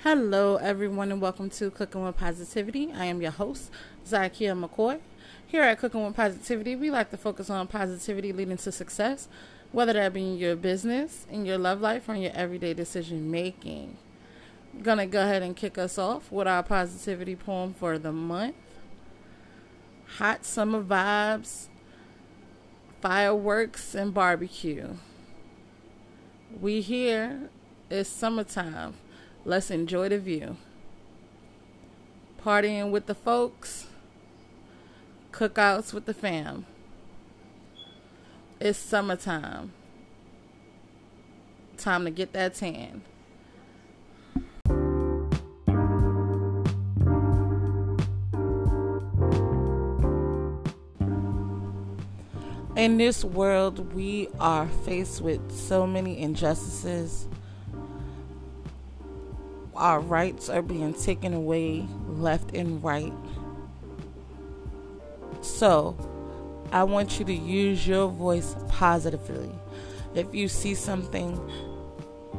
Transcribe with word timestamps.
Hello, 0.00 0.56
everyone, 0.56 1.10
and 1.10 1.22
welcome 1.22 1.48
to 1.48 1.70
Cooking 1.70 2.04
with 2.04 2.18
Positivity. 2.18 2.92
I 2.92 3.06
am 3.06 3.22
your 3.22 3.30
host, 3.30 3.70
Zakia 4.06 4.54
McCoy. 4.54 5.00
Here 5.46 5.62
at 5.62 5.78
Cooking 5.78 6.04
with 6.04 6.14
Positivity, 6.14 6.76
we 6.76 6.90
like 6.90 7.10
to 7.10 7.16
focus 7.16 7.48
on 7.48 7.66
positivity 7.66 8.30
leading 8.30 8.58
to 8.58 8.70
success, 8.70 9.26
whether 9.72 9.94
that 9.94 10.12
be 10.12 10.20
in 10.20 10.36
your 10.36 10.54
business, 10.54 11.26
in 11.30 11.46
your 11.46 11.56
love 11.56 11.80
life, 11.80 12.10
or 12.10 12.14
in 12.14 12.20
your 12.20 12.32
everyday 12.34 12.74
decision 12.74 13.30
making. 13.30 13.96
Gonna 14.82 15.06
go 15.06 15.22
ahead 15.22 15.42
and 15.42 15.56
kick 15.56 15.78
us 15.78 15.96
off 15.96 16.30
with 16.30 16.46
our 16.46 16.62
positivity 16.62 17.34
poem 17.34 17.72
for 17.72 17.98
the 17.98 18.12
month. 18.12 18.54
Hot 20.18 20.44
summer 20.44 20.82
vibes, 20.82 21.68
fireworks, 23.00 23.94
and 23.94 24.12
barbecue. 24.12 24.88
We 26.60 26.82
here, 26.82 27.48
it's 27.90 28.10
summertime 28.10 28.94
Let's 29.46 29.70
enjoy 29.70 30.08
the 30.08 30.18
view. 30.18 30.56
Partying 32.42 32.90
with 32.90 33.06
the 33.06 33.14
folks, 33.14 33.86
cookouts 35.30 35.92
with 35.92 36.06
the 36.06 36.14
fam. 36.14 36.66
It's 38.58 38.76
summertime. 38.76 39.72
Time 41.76 42.06
to 42.06 42.10
get 42.10 42.32
that 42.32 42.56
tan. 42.56 43.02
In 52.74 52.96
this 52.98 53.24
world, 53.24 53.94
we 53.94 54.26
are 54.40 54.66
faced 54.84 55.20
with 55.20 55.52
so 55.52 55.86
many 55.86 56.18
injustices 56.18 57.28
our 59.76 60.00
rights 60.00 60.48
are 60.48 60.62
being 60.62 60.94
taken 60.94 61.34
away 61.34 61.86
left 62.08 62.54
and 62.54 62.82
right. 62.82 63.12
So, 65.42 65.96
I 66.72 66.82
want 66.84 67.18
you 67.18 67.24
to 67.26 67.32
use 67.32 67.86
your 67.86 68.08
voice 68.08 68.56
positively. 68.68 69.50
If 70.14 70.34
you 70.34 70.48
see 70.48 70.74
something, 70.74 71.38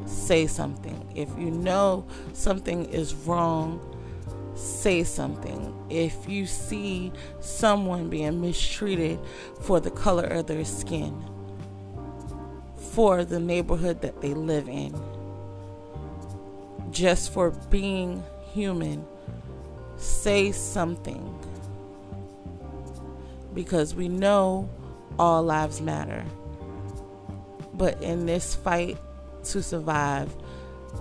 say 0.06 0.48
something. 0.48 1.12
If 1.16 1.30
you 1.38 1.52
know 1.52 2.06
something 2.34 2.86
is 2.86 3.14
wrong, 3.14 3.82
say 4.56 5.04
something. 5.04 5.74
If 5.90 6.28
you 6.28 6.46
see 6.46 7.12
someone 7.40 8.10
being 8.10 8.42
mistreated 8.42 9.20
for 9.62 9.80
the 9.80 9.92
color 9.92 10.26
of 10.26 10.48
their 10.48 10.66
skin, 10.66 11.24
for 12.78 13.24
the 13.24 13.40
neighborhood 13.40 14.02
that 14.02 14.22
they 14.22 14.34
live 14.34 14.68
in, 14.68 14.94
just 16.98 17.32
for 17.32 17.52
being 17.70 18.24
human, 18.52 19.06
say 19.98 20.52
something. 20.52 21.38
Because 23.54 23.94
we 23.94 24.08
know 24.08 24.68
all 25.20 25.44
lives 25.44 25.80
matter. 25.80 26.26
But 27.76 28.02
in 28.02 28.26
this 28.26 28.56
fight 28.56 28.98
to 29.46 29.62
survive, 29.62 30.36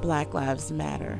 Black 0.02 0.34
Lives 0.34 0.70
Matter. 0.70 1.18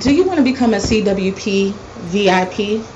Do 0.00 0.12
you 0.12 0.24
want 0.24 0.38
to 0.38 0.44
become 0.44 0.74
a 0.74 0.78
CWP 0.78 1.72
VIP? 2.10 2.95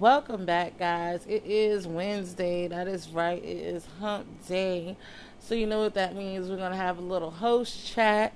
Welcome 0.00 0.44
back, 0.44 0.78
guys. 0.78 1.26
It 1.26 1.42
is 1.44 1.84
Wednesday. 1.84 2.68
That 2.68 2.86
is 2.86 3.08
right. 3.08 3.42
It 3.42 3.56
is 3.56 3.84
hump 3.98 4.28
day. 4.46 4.96
So, 5.40 5.56
you 5.56 5.66
know 5.66 5.80
what 5.80 5.94
that 5.94 6.14
means. 6.14 6.48
We're 6.48 6.56
going 6.56 6.70
to 6.70 6.76
have 6.76 6.98
a 6.98 7.02
little 7.02 7.32
host 7.32 7.84
chat. 7.84 8.32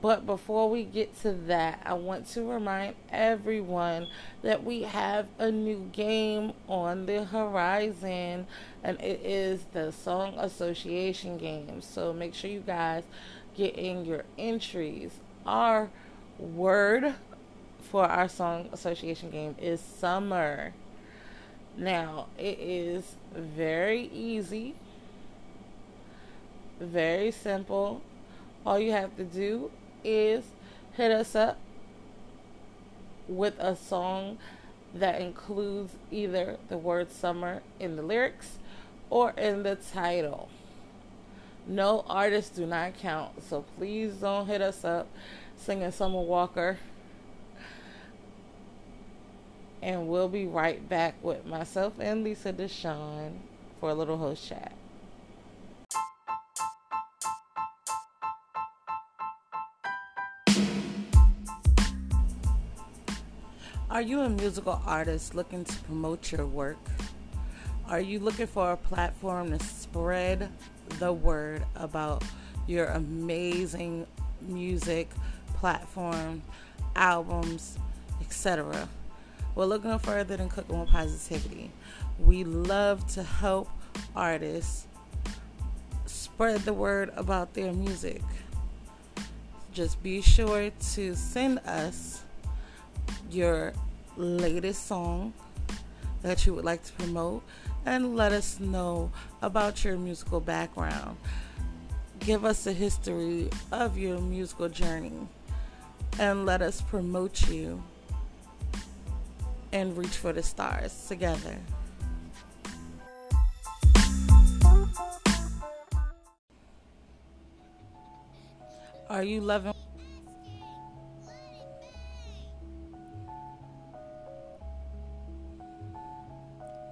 But 0.00 0.24
before 0.24 0.70
we 0.70 0.84
get 0.84 1.14
to 1.22 1.32
that, 1.32 1.82
I 1.84 1.92
want 1.92 2.26
to 2.28 2.50
remind 2.50 2.94
everyone 3.12 4.08
that 4.40 4.64
we 4.64 4.84
have 4.84 5.26
a 5.38 5.50
new 5.50 5.90
game 5.92 6.54
on 6.66 7.04
the 7.04 7.24
horizon, 7.24 8.46
and 8.82 8.98
it 9.02 9.20
is 9.22 9.66
the 9.74 9.92
Song 9.92 10.38
Association 10.38 11.36
game. 11.36 11.82
So, 11.82 12.14
make 12.14 12.32
sure 12.32 12.48
you 12.48 12.60
guys 12.60 13.02
get 13.54 13.76
in 13.76 14.06
your 14.06 14.24
entries. 14.38 15.20
Our 15.44 15.90
word 16.38 17.14
for 17.86 18.04
our 18.04 18.28
song 18.28 18.68
association 18.72 19.30
game 19.30 19.54
is 19.60 19.80
summer. 19.80 20.72
Now, 21.76 22.26
it 22.38 22.58
is 22.58 23.16
very 23.34 24.10
easy, 24.12 24.74
very 26.80 27.30
simple. 27.30 28.02
All 28.64 28.78
you 28.78 28.92
have 28.92 29.16
to 29.16 29.24
do 29.24 29.70
is 30.02 30.44
hit 30.94 31.12
us 31.12 31.34
up 31.34 31.58
with 33.28 33.58
a 33.58 33.76
song 33.76 34.38
that 34.94 35.20
includes 35.20 35.92
either 36.10 36.56
the 36.68 36.78
word 36.78 37.10
summer 37.10 37.62
in 37.78 37.96
the 37.96 38.02
lyrics 38.02 38.58
or 39.10 39.30
in 39.32 39.62
the 39.62 39.76
title. 39.76 40.48
No 41.66 42.04
artists 42.08 42.56
do 42.56 42.64
not 42.64 42.96
count, 42.96 43.42
so 43.42 43.64
please 43.76 44.14
don't 44.14 44.46
hit 44.46 44.62
us 44.62 44.84
up 44.84 45.08
singing 45.56 45.90
Summer 45.90 46.20
Walker 46.20 46.78
and 49.82 50.08
we'll 50.08 50.28
be 50.28 50.46
right 50.46 50.88
back 50.88 51.14
with 51.22 51.44
myself 51.46 51.94
and 51.98 52.24
Lisa 52.24 52.52
DeShawn 52.52 53.32
for 53.78 53.90
a 53.90 53.94
little 53.94 54.16
host 54.16 54.48
chat. 54.48 54.72
Are 63.88 64.02
you 64.02 64.20
a 64.20 64.28
musical 64.28 64.82
artist 64.84 65.34
looking 65.34 65.64
to 65.64 65.78
promote 65.84 66.30
your 66.30 66.46
work? 66.46 66.76
Are 67.88 68.00
you 68.00 68.18
looking 68.18 68.46
for 68.46 68.72
a 68.72 68.76
platform 68.76 69.56
to 69.56 69.64
spread 69.64 70.50
the 70.98 71.12
word 71.12 71.64
about 71.76 72.24
your 72.66 72.86
amazing 72.88 74.06
music, 74.42 75.08
platform, 75.54 76.42
albums, 76.96 77.78
etc.? 78.20 78.88
We're 79.56 79.64
looking 79.64 79.88
no 79.88 79.96
further 79.96 80.36
than 80.36 80.50
Cooking 80.50 80.78
with 80.78 80.90
Positivity. 80.90 81.70
We 82.18 82.44
love 82.44 83.06
to 83.14 83.22
help 83.22 83.70
artists 84.14 84.86
spread 86.04 86.60
the 86.60 86.74
word 86.74 87.10
about 87.16 87.54
their 87.54 87.72
music. 87.72 88.20
Just 89.72 90.02
be 90.02 90.20
sure 90.20 90.70
to 90.92 91.14
send 91.14 91.60
us 91.60 92.22
your 93.30 93.72
latest 94.18 94.86
song 94.86 95.32
that 96.20 96.44
you 96.44 96.52
would 96.52 96.66
like 96.66 96.84
to 96.84 96.92
promote 96.92 97.42
and 97.86 98.14
let 98.14 98.32
us 98.32 98.60
know 98.60 99.10
about 99.40 99.82
your 99.84 99.96
musical 99.96 100.38
background. 100.38 101.16
Give 102.20 102.44
us 102.44 102.66
a 102.66 102.74
history 102.74 103.48
of 103.72 103.96
your 103.96 104.20
musical 104.20 104.68
journey 104.68 105.26
and 106.18 106.44
let 106.44 106.60
us 106.60 106.82
promote 106.82 107.48
you 107.48 107.82
and 109.72 109.96
reach 109.96 110.16
for 110.16 110.32
the 110.32 110.42
stars 110.42 111.06
together. 111.08 111.56
Are 119.08 119.22
you 119.22 119.40
loving? 119.40 119.72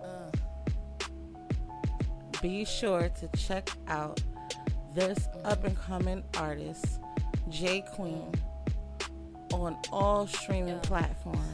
Uh, 0.03 0.31
be 2.41 2.65
sure 2.65 3.09
to 3.09 3.29
check 3.37 3.69
out 3.88 4.23
this 4.94 5.29
up 5.44 5.65
and 5.65 5.77
coming 5.77 6.23
artist, 6.38 7.00
J 7.50 7.85
Queen, 7.94 8.32
on 9.53 9.77
all 9.91 10.29
streaming 10.29 10.79
platforms. 10.81 11.54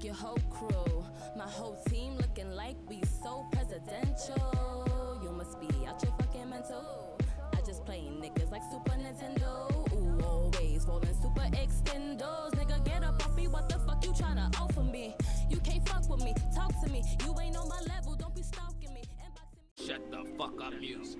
Fuck 0.00 0.06
your 0.06 0.14
whole 0.14 0.38
crew. 0.48 1.04
My 1.36 1.44
whole 1.44 1.76
team 1.90 2.16
looking 2.16 2.50
like 2.52 2.76
we 2.88 3.02
so 3.22 3.46
presidential. 3.52 5.20
You 5.22 5.30
must 5.30 5.60
be 5.60 5.66
out 5.86 6.02
your 6.02 6.12
fucking 6.18 6.48
mental. 6.48 7.20
I 7.52 7.60
just 7.66 7.84
play 7.84 8.08
niggas 8.10 8.50
like 8.50 8.62
Super 8.70 8.92
Nintendo. 8.92 9.70
Ooh, 9.92 10.24
always 10.24 10.86
rolling 10.86 11.14
super 11.20 11.42
extendos. 11.54 12.52
Nigga, 12.52 12.82
get 12.82 13.02
up 13.02 13.22
off 13.26 13.36
me. 13.36 13.46
What 13.46 13.68
the 13.68 13.78
fuck 13.80 14.02
you 14.02 14.12
tryna 14.12 14.58
offer 14.58 14.82
me? 14.82 15.14
You 15.50 15.58
can't 15.58 15.86
fuck 15.86 16.08
with 16.08 16.24
me. 16.24 16.32
Talk 16.54 16.72
to 16.82 16.90
me. 16.90 17.02
You 17.22 17.36
ain't 17.38 17.58
on 17.58 17.68
my 17.68 17.80
level. 17.94 18.14
Don't 18.14 18.34
be 18.34 18.42
stalking 18.42 18.94
me. 18.94 19.02
Inboxing 19.20 19.80
me. 19.80 19.86
Shut 19.86 20.10
the 20.10 20.24
fuck 20.38 20.62
up, 20.62 20.72
music. 20.80 21.18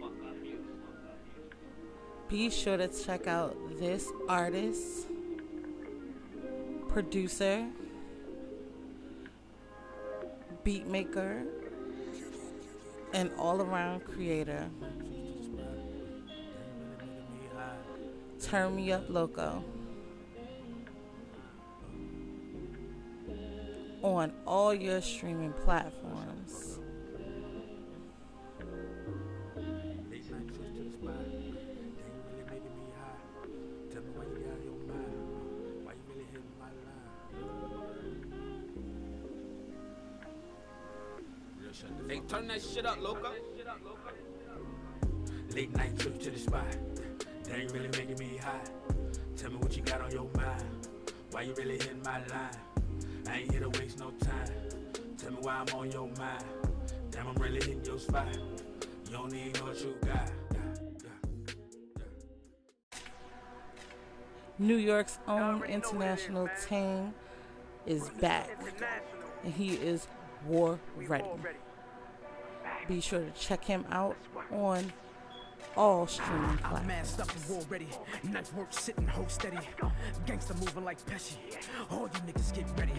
Be 2.30 2.48
sure 2.48 2.78
to 2.78 2.88
check 2.88 3.26
out 3.26 3.54
this 3.78 4.08
artist, 4.26 5.06
producer, 6.88 7.66
beat 10.64 10.86
maker, 10.86 11.42
and 13.12 13.30
all 13.38 13.60
around 13.60 14.04
creator. 14.04 14.68
Turn 18.42 18.76
Me 18.76 18.92
Up 18.92 19.04
Loco. 19.08 19.62
On 24.02 24.32
all 24.46 24.72
your 24.72 25.00
streaming 25.02 25.52
platforms. 25.64 26.39
Shit 42.80 42.86
up, 42.88 43.02
loco. 43.02 43.30
Late 45.54 45.76
night 45.76 45.98
trips 45.98 46.24
to 46.24 46.30
the 46.30 46.38
spot. 46.38 46.64
They 47.44 47.60
ain't 47.60 47.72
really 47.72 47.88
making 47.88 48.18
me 48.18 48.38
high. 48.38 48.60
Tell 49.36 49.50
me 49.50 49.56
what 49.58 49.76
you 49.76 49.82
got 49.82 50.00
on 50.00 50.10
your 50.12 50.28
mind. 50.34 50.88
Why 51.30 51.42
you 51.42 51.54
really 51.54 51.74
hitting 51.74 52.02
my 52.02 52.24
line? 52.26 52.56
I 53.28 53.40
ain't 53.40 53.50
here 53.50 53.60
to 53.60 53.68
waste 53.78 53.98
no 53.98 54.10
time. 54.12 54.48
Tell 55.18 55.30
me 55.30 55.38
why 55.42 55.56
I'm 55.56 55.78
on 55.78 55.90
your 55.90 56.08
mind. 56.18 56.44
Damn, 57.10 57.28
I'm 57.28 57.34
really 57.34 57.56
hitting 57.56 57.84
your 57.84 57.98
spot. 57.98 58.28
You 58.34 59.12
don't 59.12 59.34
even 59.34 59.52
know 59.52 59.66
what 59.66 59.80
you 59.80 59.94
got. 60.06 60.30
New 64.58 64.76
York's 64.76 65.18
own 65.26 65.64
international 65.64 66.48
team 66.68 67.12
is 67.86 68.08
back, 68.20 68.48
and 69.44 69.52
he 69.52 69.74
is 69.74 70.06
war 70.46 70.78
ready. 70.96 71.24
Be 72.90 73.00
sure 73.00 73.20
to 73.20 73.30
check 73.38 73.64
him 73.64 73.84
out 73.92 74.16
on 74.50 74.92
all 75.76 76.06
streaming 76.06 76.58
platforms. 76.58 77.20
up 77.20 77.30
and 77.34 77.48
war 77.48 77.62
ready. 77.68 77.88
Knife 78.22 78.54
work 78.54 78.72
sitting 78.72 79.06
hold 79.06 79.30
steady. 79.30 79.58
Gangsta 80.26 80.58
moving 80.58 80.84
like 80.84 81.04
Pesci. 81.06 81.34
All 81.90 82.08
you 82.12 82.32
niggas 82.32 82.54
get 82.54 82.66
ready. 82.78 82.92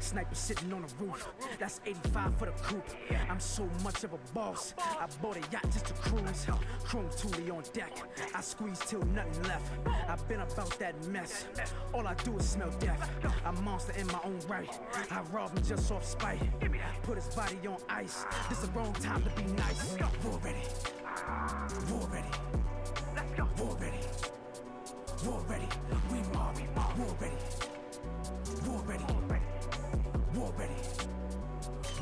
Sniper 0.00 0.34
sitting 0.34 0.72
on 0.72 0.82
the 0.82 1.04
roof. 1.04 1.28
That's 1.58 1.80
85 1.86 2.38
for 2.38 2.46
the 2.46 2.52
coupe. 2.52 2.90
I'm 3.28 3.40
so 3.40 3.68
much 3.82 4.04
of 4.04 4.12
a 4.12 4.18
boss. 4.34 4.74
I 4.78 5.06
bought 5.20 5.36
a 5.36 5.40
yacht 5.52 5.64
just 5.72 5.86
to 5.86 5.94
cruise. 5.94 6.46
Chrome 6.84 7.08
Thule 7.10 7.56
on 7.56 7.64
deck. 7.72 7.92
I 8.34 8.40
squeeze 8.40 8.80
till 8.80 9.02
nothing 9.06 9.42
left. 9.44 9.70
I've 10.08 10.26
been 10.28 10.40
about 10.40 10.78
that 10.78 10.94
mess. 11.08 11.46
All 11.92 12.06
I 12.06 12.14
do 12.14 12.36
is 12.36 12.48
smell 12.48 12.70
death. 12.78 13.10
I'm 13.44 13.56
a 13.56 13.60
monster 13.62 13.92
in 13.98 14.06
my 14.08 14.20
own 14.24 14.38
right. 14.48 14.70
I 15.10 15.20
rob 15.32 15.56
him 15.56 15.64
just 15.64 15.90
off 15.90 16.04
spite. 16.04 16.40
Put 17.02 17.16
his 17.16 17.26
body 17.34 17.58
on 17.66 17.78
ice. 17.88 18.24
This 18.48 18.60
the 18.60 18.68
wrong 18.72 18.92
time 18.94 19.22
to 19.22 19.30
be 19.30 19.44
nice. 19.52 19.96
War 20.24 20.38
ready. 20.44 20.62
War 21.90 22.08
ready. 22.12 22.28
Let's 23.14 23.32
go. 23.32 23.48
War 23.58 23.76
ready. 23.76 23.98
War 25.24 25.40
ready. 25.48 25.68
We 26.10 26.18
mob. 26.34 26.58
War 26.98 27.16
ready. 27.20 27.36
War 28.66 28.82
ready. 28.86 29.04
War 30.34 30.52
ready. 30.58 30.74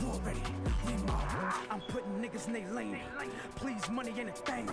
War 0.03 0.21
ready. 0.25 0.43
We 0.87 0.93
mob. 1.05 1.55
I'm 1.71 1.81
putting 1.89 2.13
niggas 2.23 2.47
in 2.47 2.55
they 2.55 2.65
lane. 2.67 2.99
Please, 3.57 3.89
money 3.91 4.13
ain't 4.19 4.31
a 4.31 4.33
thing. 4.33 4.69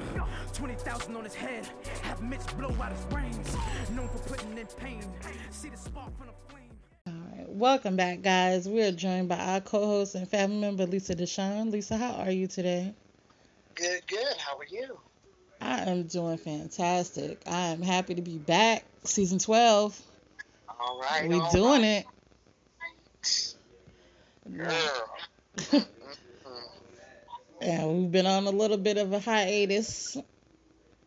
20,000 0.54 1.16
on 1.16 1.24
his 1.26 1.36
head. 1.36 1.70
Have 2.04 2.22
Mitch 2.22 2.46
blow 2.58 2.74
out 2.82 2.92
his 2.94 3.06
brains. 3.06 3.56
Known 3.92 4.08
for 4.08 4.20
putting 4.30 4.58
in 4.58 4.66
pain. 4.78 5.04
See 5.52 5.70
the 5.70 5.78
spark 5.78 6.18
from 6.18 6.28
the 6.28 6.34
flame. 6.48 6.72
Welcome 7.48 7.96
back, 7.98 8.22
guys. 8.22 8.68
We 8.70 8.82
are 8.82 8.92
joined 8.92 9.28
by 9.28 9.38
our 9.38 9.62
co-host 9.62 10.16
and 10.16 10.28
family 10.28 10.60
member 10.60 10.86
Lisa 10.86 11.16
DeShawn. 11.16 11.72
Lisa, 11.72 11.98
how 11.98 12.14
are 12.14 12.32
you 12.32 12.48
today? 12.48 12.94
Good, 13.78 14.08
good. 14.08 14.38
How 14.40 14.58
are 14.58 14.66
you? 14.66 14.98
I 15.62 15.90
am 15.90 16.04
doing 16.08 16.38
fantastic. 16.38 17.42
I 17.46 17.68
am 17.68 17.84
happy 17.84 18.16
to 18.16 18.24
be 18.24 18.40
back. 18.40 18.84
Season 19.04 19.38
12. 19.38 20.02
All 20.80 21.00
right. 21.00 21.30
we 21.30 21.40
all 21.40 21.52
doing 21.52 21.82
right. 21.84 22.06
it. 23.24 23.56
Girl. 24.58 25.86
Yeah, 27.60 27.86
we've 27.88 28.12
been 28.12 28.28
on 28.28 28.46
a 28.46 28.52
little 28.52 28.78
bit 28.78 28.98
of 28.98 29.14
a 29.14 29.20
hiatus, 29.20 30.16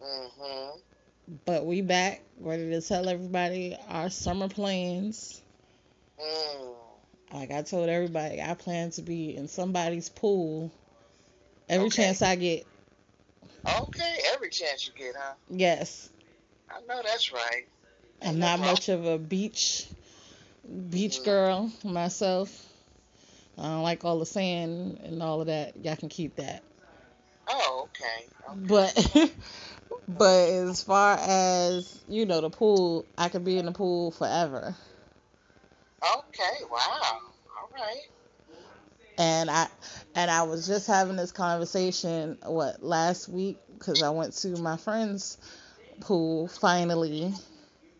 Mm-hmm. 0.03 0.79
but 1.45 1.65
we 1.65 1.81
back 1.81 2.23
ready 2.41 2.71
to 2.71 2.81
tell 2.81 3.09
everybody 3.09 3.77
our 3.89 4.11
summer 4.11 4.49
plans. 4.49 5.41
Mm. 6.21 6.75
Like 7.33 7.53
I 7.53 7.63
told 7.63 7.89
everybody, 7.89 8.43
I 8.43 8.55
plan 8.55 8.91
to 8.93 9.03
be 9.03 9.37
in 9.37 9.47
somebody's 9.47 10.09
pool 10.09 10.73
every 11.71 11.87
Okay. 11.87 12.03
chance 12.03 12.21
I 12.21 12.37
get. 12.37 12.67
Okay, 13.83 14.17
every 14.35 14.51
chance 14.51 14.87
you 14.87 14.93
get, 14.93 15.15
huh? 15.17 15.35
Yes, 15.49 16.11
I 16.69 16.81
know 16.87 17.01
that's 17.03 17.33
right. 17.33 17.67
I'm 18.23 18.39
not 18.39 18.61
no 18.61 18.67
much 18.67 18.89
of 18.89 19.07
a 19.07 19.19
beach 19.19 19.87
beach 20.91 21.21
mm. 21.21 21.25
girl 21.25 21.73
myself. 21.85 22.67
I 23.57 23.63
don't 23.63 23.83
like 23.83 24.05
all 24.05 24.19
the 24.19 24.27
sand 24.27 25.01
and 25.03 25.23
all 25.23 25.41
of 25.41 25.47
that. 25.47 25.77
Y'all 25.85 25.97
can 25.97 26.09
keep 26.09 26.37
that. 26.37 26.63
Oh, 27.49 27.89
okay. 27.89 28.29
okay. 28.51 28.67
But 28.67 29.33
but 30.09 30.49
as 30.49 30.83
far 30.83 31.19
as 31.21 32.03
you 32.09 32.27
know, 32.27 32.41
the 32.41 32.51
pool, 32.51 33.07
I 33.17 33.29
could 33.29 33.45
be 33.45 33.59
in 33.59 33.67
the 33.67 33.73
pool 33.73 34.11
forever. 34.11 34.75
Okay, 36.03 36.65
wow. 36.71 36.99
All 37.03 37.71
right. 37.75 38.01
And 39.21 39.51
I 39.51 39.69
and 40.15 40.31
I 40.31 40.45
was 40.45 40.67
just 40.67 40.87
having 40.87 41.17
this 41.17 41.33
conversation 41.33 42.39
what 42.45 42.83
last 42.83 43.29
week 43.29 43.59
because 43.79 44.03
I 44.03 44.11
went 44.11 44.35
to 44.39 44.49
my 44.63 44.79
friend's 44.79 45.39
pool 46.01 46.49
finally. 46.49 47.35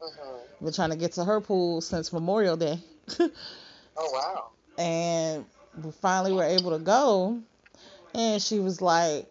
Mm-hmm. 0.03 0.65
Been 0.65 0.73
trying 0.73 0.91
to 0.91 0.97
get 0.97 1.13
to 1.13 1.25
her 1.25 1.41
pool 1.43 1.83
since 1.83 2.13
Memorial 2.13 2.57
Day. 2.57 2.79
Oh, 3.97 4.11
wow. 4.13 4.51
and 4.79 5.45
we 5.85 5.91
finally 5.91 6.33
were 6.33 6.45
able 6.45 6.71
to 6.71 6.79
go 6.79 7.41
and 8.15 8.41
she 8.43 8.59
was 8.59 8.81
like 8.81 9.27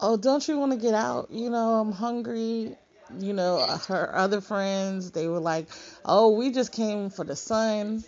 oh 0.00 0.16
don't 0.16 0.46
you 0.46 0.58
want 0.58 0.72
to 0.72 0.78
get 0.78 0.94
out 0.94 1.30
you 1.30 1.50
know 1.50 1.76
i'm 1.76 1.92
hungry 1.92 2.76
you 3.18 3.32
know 3.32 3.64
her 3.88 4.14
other 4.14 4.40
friends 4.40 5.12
they 5.12 5.26
were 5.26 5.40
like 5.40 5.68
oh 6.04 6.30
we 6.36 6.50
just 6.50 6.72
came 6.72 7.10
for 7.10 7.24
the 7.24 7.36
sun 7.36 8.04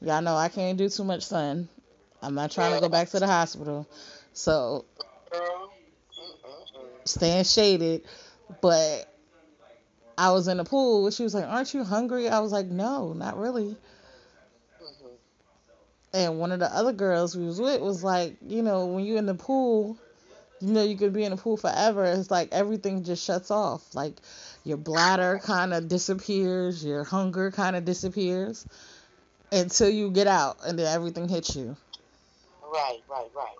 y'all 0.00 0.22
know 0.22 0.36
i 0.36 0.48
can't 0.48 0.78
do 0.78 0.88
too 0.88 1.04
much 1.04 1.22
sun 1.26 1.68
i'm 2.22 2.34
not 2.34 2.50
trying 2.50 2.74
to 2.74 2.80
go 2.80 2.88
back 2.88 3.08
to 3.08 3.18
the 3.18 3.26
hospital 3.26 3.86
so. 4.32 4.84
Staying 7.04 7.44
shaded 7.44 8.02
but 8.60 9.12
i 10.16 10.30
was 10.30 10.48
in 10.48 10.58
the 10.58 10.64
pool 10.64 11.10
she 11.10 11.22
was 11.22 11.34
like 11.34 11.44
aren't 11.44 11.72
you 11.74 11.82
hungry 11.82 12.28
i 12.28 12.38
was 12.38 12.52
like 12.52 12.66
no 12.66 13.12
not 13.14 13.38
really 13.38 13.76
and 16.12 16.38
one 16.38 16.52
of 16.52 16.58
the 16.58 16.74
other 16.74 16.92
girls 16.92 17.36
we 17.36 17.46
was 17.46 17.60
with 17.60 17.80
was 17.80 18.02
like, 18.02 18.36
you 18.44 18.62
know, 18.62 18.86
when 18.86 19.04
you're 19.04 19.18
in 19.18 19.26
the 19.26 19.34
pool, 19.34 19.96
you 20.60 20.72
know, 20.72 20.82
you 20.82 20.96
could 20.96 21.12
be 21.12 21.24
in 21.24 21.30
the 21.30 21.36
pool 21.36 21.56
forever. 21.56 22.04
It's 22.04 22.30
like 22.30 22.48
everything 22.52 23.04
just 23.04 23.24
shuts 23.24 23.50
off. 23.50 23.94
Like 23.94 24.14
your 24.64 24.76
bladder 24.76 25.40
kind 25.42 25.72
of 25.72 25.88
disappears, 25.88 26.84
your 26.84 27.04
hunger 27.04 27.50
kind 27.50 27.76
of 27.76 27.84
disappears 27.84 28.66
until 29.52 29.88
you 29.88 30.10
get 30.10 30.26
out, 30.26 30.58
and 30.66 30.78
then 30.78 30.86
everything 30.86 31.28
hits 31.28 31.54
you. 31.56 31.76
Right, 32.72 33.00
right, 33.08 33.28
right. 33.34 33.56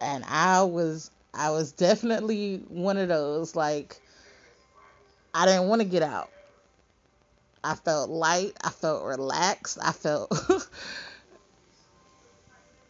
And 0.00 0.24
I 0.24 0.62
was, 0.62 1.10
I 1.34 1.50
was 1.50 1.72
definitely 1.72 2.62
one 2.68 2.96
of 2.96 3.08
those. 3.08 3.54
Like, 3.54 4.00
I 5.34 5.46
didn't 5.46 5.68
want 5.68 5.82
to 5.82 5.88
get 5.88 6.02
out. 6.02 6.30
I 7.62 7.74
felt 7.74 8.08
light. 8.08 8.52
I 8.62 8.70
felt 8.70 9.04
relaxed. 9.04 9.78
I 9.82 9.92
felt 9.92 10.32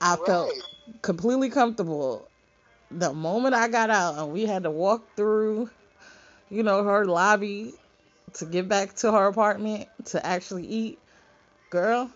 I 0.01 0.17
felt 0.17 0.53
completely 1.03 1.51
comfortable. 1.51 2.29
The 2.91 3.13
moment 3.13 3.55
I 3.55 3.69
got 3.69 3.91
out 3.91 4.19
and 4.19 4.33
we 4.33 4.47
had 4.47 4.63
to 4.63 4.71
walk 4.71 5.03
through, 5.17 5.69
you 6.51 6.63
know, 6.63 6.85
her 6.85 7.05
lobby 7.05 7.75
to 8.35 8.47
get 8.47 8.69
back 8.69 8.95
to 8.97 9.13
her 9.13 9.27
apartment 9.27 9.89
to 10.07 10.25
actually 10.25 10.67
eat, 10.67 10.99
girl, 11.71 12.11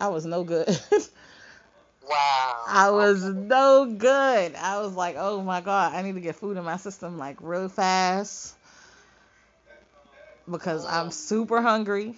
I 0.00 0.08
was 0.08 0.26
no 0.26 0.44
good. 0.44 0.68
Wow. 2.08 2.64
I 2.66 2.90
was 2.90 3.22
no 3.22 3.84
good. 3.84 4.54
I 4.54 4.80
was 4.80 4.94
like, 4.94 5.16
oh 5.18 5.42
my 5.42 5.60
god, 5.60 5.94
I 5.94 6.00
need 6.00 6.14
to 6.14 6.20
get 6.20 6.36
food 6.36 6.56
in 6.56 6.64
my 6.64 6.78
system 6.78 7.18
like 7.18 7.36
real 7.40 7.68
fast 7.68 8.54
because 10.50 10.86
I'm 10.86 11.08
mm. 11.08 11.12
super 11.12 11.60
hungry. 11.60 12.14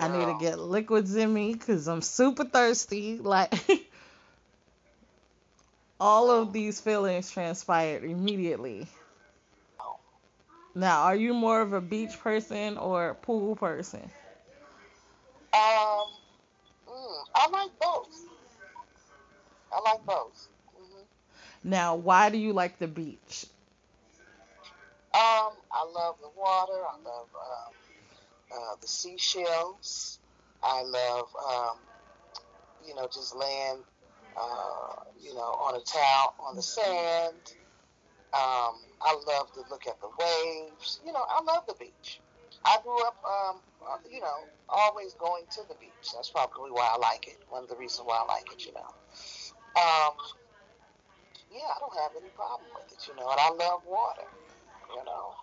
I 0.00 0.08
need 0.08 0.26
to 0.26 0.38
get 0.40 0.60
liquids 0.60 1.16
in 1.16 1.34
me 1.34 1.52
because 1.52 1.88
I'm 1.88 2.02
super 2.02 2.44
thirsty. 2.44 3.18
Like, 3.18 3.52
all 6.00 6.30
of 6.30 6.52
these 6.52 6.80
feelings 6.80 7.30
transpired 7.30 8.04
immediately. 8.04 8.86
Now, 10.74 11.02
are 11.02 11.16
you 11.16 11.34
more 11.34 11.60
of 11.60 11.72
a 11.72 11.80
beach 11.80 12.18
person 12.20 12.78
or 12.78 13.14
pool 13.22 13.56
person? 13.56 14.08
Um, 15.52 16.08
mm, 16.88 17.24
I 17.34 17.48
like 17.50 17.70
both. 17.80 18.28
I 19.72 19.80
like 19.80 20.04
both. 20.06 20.48
hmm 20.76 21.02
Now, 21.62 21.94
why 21.96 22.30
do 22.30 22.38
you 22.38 22.52
like 22.52 22.78
the 22.78 22.88
beach? 22.88 23.46
Um, 25.14 25.52
I 25.72 25.84
love 25.94 26.16
the 26.20 26.30
water. 26.36 26.80
I 26.86 26.96
love 26.98 27.28
um, 27.34 27.74
uh, 28.52 28.74
the 28.80 28.86
seashells. 28.86 30.20
I 30.62 30.82
love, 30.82 31.28
um, 31.48 31.78
you 32.80 32.94
know, 32.94 33.08
just 33.12 33.34
laying, 33.36 33.84
uh, 34.36 34.94
you 35.18 35.34
know, 35.34 35.40
on 35.40 35.74
a 35.76 35.80
towel 35.80 36.34
on 36.40 36.56
the 36.56 36.62
sand. 36.62 37.54
Um, 38.32 38.74
I 39.00 39.16
love 39.26 39.52
to 39.54 39.62
look 39.70 39.86
at 39.86 40.00
the 40.00 40.08
waves. 40.18 41.00
You 41.04 41.12
know, 41.12 41.24
I 41.28 41.42
love 41.42 41.64
the 41.66 41.74
beach. 41.74 42.20
I 42.64 42.78
grew 42.82 43.00
up, 43.06 43.16
um, 43.24 43.60
uh, 43.82 43.98
you 44.10 44.20
know, 44.20 44.48
always 44.68 45.14
going 45.14 45.44
to 45.52 45.62
the 45.68 45.74
beach. 45.74 46.12
That's 46.14 46.30
probably 46.30 46.70
why 46.70 46.90
I 46.94 46.98
like 46.98 47.26
it. 47.28 47.38
One 47.48 47.62
of 47.62 47.68
the 47.68 47.76
reasons 47.76 48.06
why 48.06 48.22
I 48.22 48.26
like 48.26 48.52
it, 48.52 48.66
you 48.66 48.72
know. 48.72 48.88
Um, 49.76 50.12
yeah, 51.52 51.60
I 51.74 51.78
don't 51.80 51.96
have 51.96 52.12
any 52.20 52.30
problem 52.30 52.68
with 52.74 52.92
it, 52.92 53.06
you 53.08 53.14
know, 53.16 53.28
and 53.30 53.40
I 53.40 53.50
love 53.50 53.82
water, 53.86 54.28
you 54.90 55.04
know. 55.04 55.34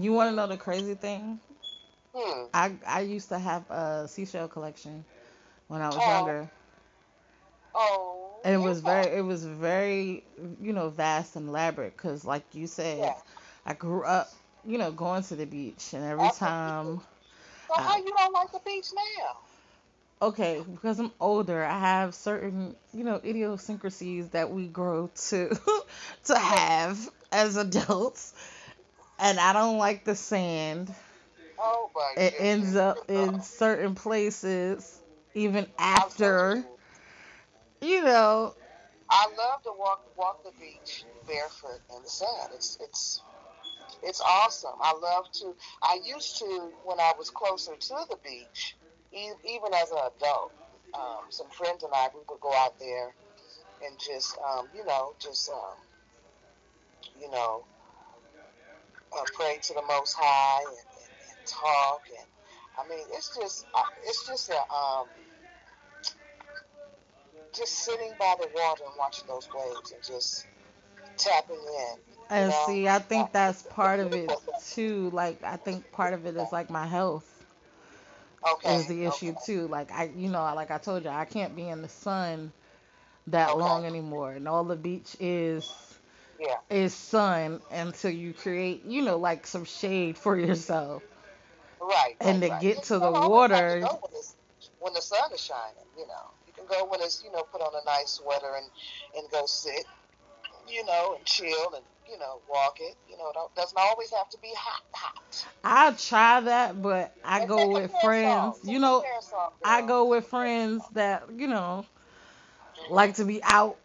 You 0.00 0.12
want 0.12 0.30
to 0.30 0.36
know 0.36 0.46
the 0.46 0.56
crazy 0.56 0.94
thing? 0.94 1.40
Hmm. 2.14 2.46
I 2.54 2.72
I 2.86 3.00
used 3.00 3.28
to 3.30 3.38
have 3.38 3.68
a 3.70 4.06
seashell 4.08 4.48
collection 4.48 5.04
when 5.68 5.80
I 5.80 5.88
was 5.88 5.96
Oh. 5.98 6.08
younger. 6.08 6.50
Oh. 7.74 8.40
And 8.44 8.54
it 8.54 8.58
was 8.58 8.80
very, 8.80 9.16
it 9.16 9.22
was 9.22 9.44
very, 9.44 10.24
you 10.60 10.72
know, 10.72 10.90
vast 10.90 11.36
and 11.36 11.48
elaborate. 11.48 11.96
Cause 11.96 12.24
like 12.24 12.44
you 12.52 12.66
said, 12.66 12.98
Yeah. 12.98 13.14
I 13.66 13.74
grew 13.74 14.04
up, 14.04 14.32
you 14.66 14.78
know, 14.78 14.92
going 14.92 15.22
to 15.24 15.36
the 15.36 15.46
beach, 15.46 15.92
and 15.94 16.04
every 16.04 16.30
time, 16.30 17.00
So 17.68 17.74
how 17.80 17.96
uh, 17.96 17.98
you 17.98 18.12
don't 18.16 18.32
like 18.32 18.52
the 18.52 18.60
beach 18.60 18.88
now? 18.94 19.40
okay, 20.22 20.64
because 20.68 20.98
I'm 20.98 21.12
older, 21.20 21.62
I 21.64 21.78
have 21.78 22.14
certain, 22.14 22.76
you 22.92 23.04
know, 23.04 23.20
idiosyncrasies 23.24 24.30
that 24.30 24.50
we 24.50 24.68
grow 24.68 25.08
to, 25.08 25.54
to 26.24 26.38
have 26.38 27.10
as 27.32 27.56
adults, 27.56 28.34
and 29.18 29.38
I 29.38 29.52
don't 29.52 29.78
like 29.78 30.04
the 30.04 30.14
sand. 30.14 30.94
Oh 31.58 31.90
my 31.94 32.16
It 32.16 32.34
goodness. 32.36 32.38
ends 32.38 32.74
up 32.76 33.10
in 33.10 33.40
certain 33.40 33.94
places, 33.94 35.00
even 35.34 35.66
after, 35.78 36.64
you 37.80 38.02
know, 38.02 38.54
I 39.10 39.28
love 39.36 39.62
to 39.62 39.72
walk 39.72 40.16
walk 40.16 40.42
the 40.42 40.52
beach 40.52 41.04
barefoot 41.26 41.80
in 41.90 42.02
the 42.02 42.08
sand. 42.08 42.52
It's 42.54 42.78
it's 42.80 43.22
it's 44.04 44.20
awesome. 44.20 44.78
I 44.80 44.92
love 44.92 45.30
to. 45.40 45.54
I 45.82 45.98
used 46.04 46.38
to 46.38 46.72
when 46.84 47.00
I 47.00 47.12
was 47.18 47.30
closer 47.30 47.74
to 47.76 47.94
the 48.10 48.16
beach, 48.24 48.76
even 49.12 49.74
as 49.74 49.90
an 49.90 49.98
adult. 50.16 50.52
Um, 50.94 51.26
some 51.30 51.50
friends 51.50 51.82
and 51.82 51.92
I 51.92 52.08
we 52.14 52.20
would 52.28 52.40
go 52.40 52.52
out 52.54 52.78
there 52.78 53.14
and 53.86 53.98
just 53.98 54.38
um, 54.48 54.68
you 54.74 54.84
know 54.84 55.14
just 55.20 55.50
um, 55.50 55.78
you 57.20 57.30
know 57.30 57.64
uh, 59.18 59.24
pray 59.34 59.58
to 59.62 59.74
the 59.74 59.82
Most 59.88 60.14
High 60.18 60.62
and, 60.62 60.76
and, 60.78 61.12
and 61.30 61.46
talk 61.46 62.02
and 62.16 62.28
I 62.78 62.88
mean 62.88 63.06
it's 63.12 63.36
just 63.36 63.66
uh, 63.74 63.82
it's 64.06 64.26
just 64.26 64.50
a 64.50 64.74
um, 64.74 65.06
just 67.56 67.84
sitting 67.84 68.14
by 68.18 68.34
the 68.40 68.48
water 68.54 68.84
and 68.84 68.94
watching 68.98 69.26
those 69.28 69.48
waves 69.54 69.92
and 69.92 70.02
just 70.02 70.48
tapping 71.18 71.56
in. 71.56 72.13
And 72.30 72.52
see, 72.52 72.88
I 72.88 72.98
think 72.98 73.32
that's 73.32 73.62
part 73.62 74.00
of 74.00 74.12
it 74.14 74.30
too. 74.72 75.10
Like, 75.10 75.42
I 75.44 75.56
think 75.56 75.92
part 75.92 76.14
of 76.14 76.26
it 76.26 76.36
is 76.36 76.52
like 76.52 76.70
my 76.70 76.86
health 76.86 77.44
Okay. 78.46 78.70
is 78.70 78.86
the 78.86 79.04
issue 79.04 79.32
okay. 79.32 79.40
too. 79.44 79.68
Like, 79.68 79.92
I, 79.92 80.10
you 80.16 80.28
know, 80.28 80.42
like 80.54 80.70
I 80.70 80.78
told 80.78 81.04
you, 81.04 81.10
I 81.10 81.24
can't 81.24 81.54
be 81.56 81.68
in 81.68 81.82
the 81.82 81.88
sun 81.88 82.52
that 83.28 83.50
Okay. 83.50 83.58
long 83.58 83.84
anymore. 83.84 84.32
And 84.32 84.48
all 84.48 84.64
the 84.64 84.76
beach 84.76 85.16
is 85.20 85.98
Yeah. 86.40 86.56
is 86.70 86.94
sun 86.94 87.60
until 87.70 88.10
you 88.10 88.32
create, 88.32 88.84
you 88.84 89.02
know, 89.02 89.18
like 89.18 89.46
some 89.46 89.64
shade 89.64 90.18
for 90.18 90.36
yourself. 90.36 91.02
Right. 91.80 92.16
And 92.20 92.42
right, 92.42 92.42
to 92.42 92.50
right. 92.50 92.62
get 92.62 92.82
to 92.84 92.98
the 92.98 93.12
don't 93.12 93.14
always 93.14 93.50
have 93.50 93.68
to 93.68 93.78
water- 93.78 93.88
when, 94.00 94.12
when 94.80 94.94
the 94.94 95.02
sun 95.02 95.32
is 95.32 95.40
shining, 95.40 95.84
you 95.98 96.06
know. 96.06 96.30
You 96.46 96.52
can 96.54 96.66
go 96.66 96.84
when 96.86 97.00
it's, 97.02 97.22
you 97.24 97.32
know, 97.32 97.42
put 97.42 97.60
on 97.60 97.72
a 97.74 97.84
nice 97.84 98.12
sweater 98.12 98.54
and, 98.56 98.66
and 99.16 99.30
go 99.30 99.46
sit, 99.46 99.84
you 100.68 100.84
know, 100.84 101.14
and 101.16 101.24
chill 101.26 101.74
and, 101.74 101.84
you 102.10 102.18
know, 102.18 102.40
walk 102.48 102.78
it. 102.80 102.96
You 103.08 103.16
know, 103.16 103.28
it 103.30 103.34
don't, 103.34 103.54
doesn't 103.54 103.78
always 103.78 104.10
have 104.12 104.28
to 104.30 104.38
be 104.38 104.52
hot, 104.56 104.82
hot. 104.92 105.46
I 105.62 105.92
try 105.92 106.40
that, 106.40 106.80
but 106.80 107.14
I 107.24 107.40
And 107.40 107.48
go 107.48 107.72
with 107.72 107.92
friends. 108.00 108.58
Take 108.62 108.72
You 108.72 108.78
know, 108.78 109.04
I 109.64 109.82
go 109.82 110.06
with 110.06 110.26
friends 110.26 110.82
that, 110.92 111.24
you 111.36 111.46
know, 111.46 111.86
like 112.90 113.14
to 113.14 113.24
be 113.24 113.42
out 113.42 113.78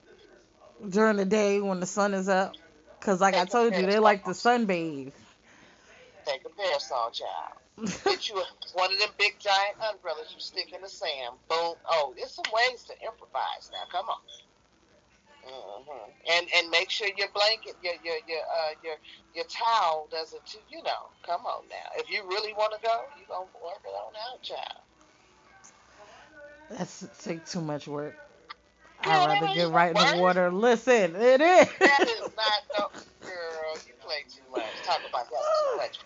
during 0.87 1.17
the 1.17 1.25
day 1.25 1.61
when 1.61 1.79
the 1.79 1.85
sun 1.85 2.13
is 2.13 2.29
up. 2.29 2.55
Cause 3.01 3.21
like 3.21 3.35
I 3.35 3.45
told 3.45 3.75
you, 3.75 3.85
they 3.85 3.99
like 3.99 4.25
to 4.25 4.31
sunbathe. 4.31 5.13
Take 6.25 6.45
a 6.45 6.49
parasol, 6.49 7.11
child. 7.11 7.59
Get 8.03 8.27
you 8.29 8.43
one 8.73 8.91
of 8.91 8.99
them 8.99 9.09
big 9.17 9.39
giant 9.39 9.77
umbrellas 9.89 10.31
you 10.33 10.39
stick 10.41 10.73
in 10.73 10.81
the 10.81 10.89
sand. 10.89 11.35
Boom. 11.47 11.75
Oh, 11.89 12.13
there's 12.17 12.33
some 12.33 12.45
ways 12.53 12.83
to 12.83 12.93
improvise 13.01 13.71
now. 13.71 13.87
Come 13.89 14.09
on. 14.09 14.17
Hmm 15.49 16.11
And 16.31 16.47
and 16.57 16.69
make 16.69 16.91
sure 16.91 17.07
your 17.17 17.29
blanket, 17.33 17.75
your 17.81 17.93
your 18.03 18.17
your 18.27 18.39
uh 18.41 18.73
your 18.83 18.95
your 19.35 19.45
towel 19.45 20.07
doesn't. 20.11 20.45
too- 20.45 20.59
You 20.69 20.83
know, 20.83 21.03
come 21.25 21.41
on 21.45 21.67
now. 21.69 21.89
If 21.97 22.09
you 22.09 22.23
really 22.27 22.53
want 22.53 22.73
to 22.73 22.79
go, 22.87 23.07
you 23.17 23.25
gonna 23.29 23.45
work 23.63 23.81
it 23.85 23.89
on 23.89 24.13
out, 24.33 24.43
child. 24.43 24.83
That's 26.69 27.07
take 27.23 27.45
too 27.47 27.61
much 27.61 27.87
work. 27.87 28.15
I'd 29.01 29.27
rather 29.27 29.47
get 29.55 29.69
right 29.69 29.91
in 29.91 29.97
the 29.97 30.21
water. 30.21 30.51
Listen, 30.51 31.15
it 31.15 31.41
is. 31.41 31.67
That 31.81 32.03
is 32.19 32.29
not 32.35 32.61
no 32.77 32.87
girl. 33.25 33.77
You 33.87 33.93
play 34.01 34.25
too 34.29 34.49
much. 34.51 34.81
Talk 34.83 35.01
about 35.07 35.29
that 35.31 35.45
too 35.59 35.77
much. 35.77 35.97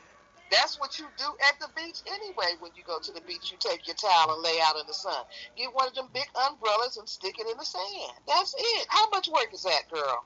That's 0.53 0.79
what 0.79 0.99
you 0.99 1.05
do 1.17 1.25
at 1.49 1.59
the 1.59 1.67
beach 1.75 1.97
anyway. 2.05 2.53
When 2.59 2.71
you 2.75 2.83
go 2.85 2.99
to 2.99 3.11
the 3.11 3.21
beach, 3.21 3.51
you 3.51 3.57
take 3.59 3.87
your 3.87 3.95
towel 3.95 4.35
and 4.35 4.43
lay 4.43 4.59
out 4.63 4.75
in 4.79 4.85
the 4.85 4.93
sun. 4.93 5.25
Get 5.57 5.73
one 5.73 5.87
of 5.87 5.95
them 5.95 6.09
big 6.13 6.29
umbrellas 6.47 6.97
and 6.97 7.09
stick 7.09 7.35
it 7.39 7.47
in 7.49 7.57
the 7.57 7.65
sand. 7.65 8.13
That's 8.27 8.53
it. 8.57 8.85
How 8.87 9.09
much 9.09 9.27
work 9.29 9.49
is 9.51 9.63
that, 9.63 9.89
girl? 9.91 10.23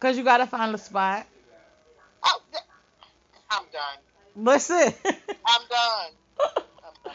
Cause 0.00 0.16
you 0.16 0.24
gotta 0.24 0.46
find 0.46 0.74
a 0.74 0.78
spot. 0.78 1.26
Oh, 2.24 2.40
I'm 3.50 3.64
done. 3.70 4.44
Listen. 4.44 4.94
I'm 5.46 5.62
done. 5.68 6.10
I'm 6.40 6.94
done. 7.04 7.14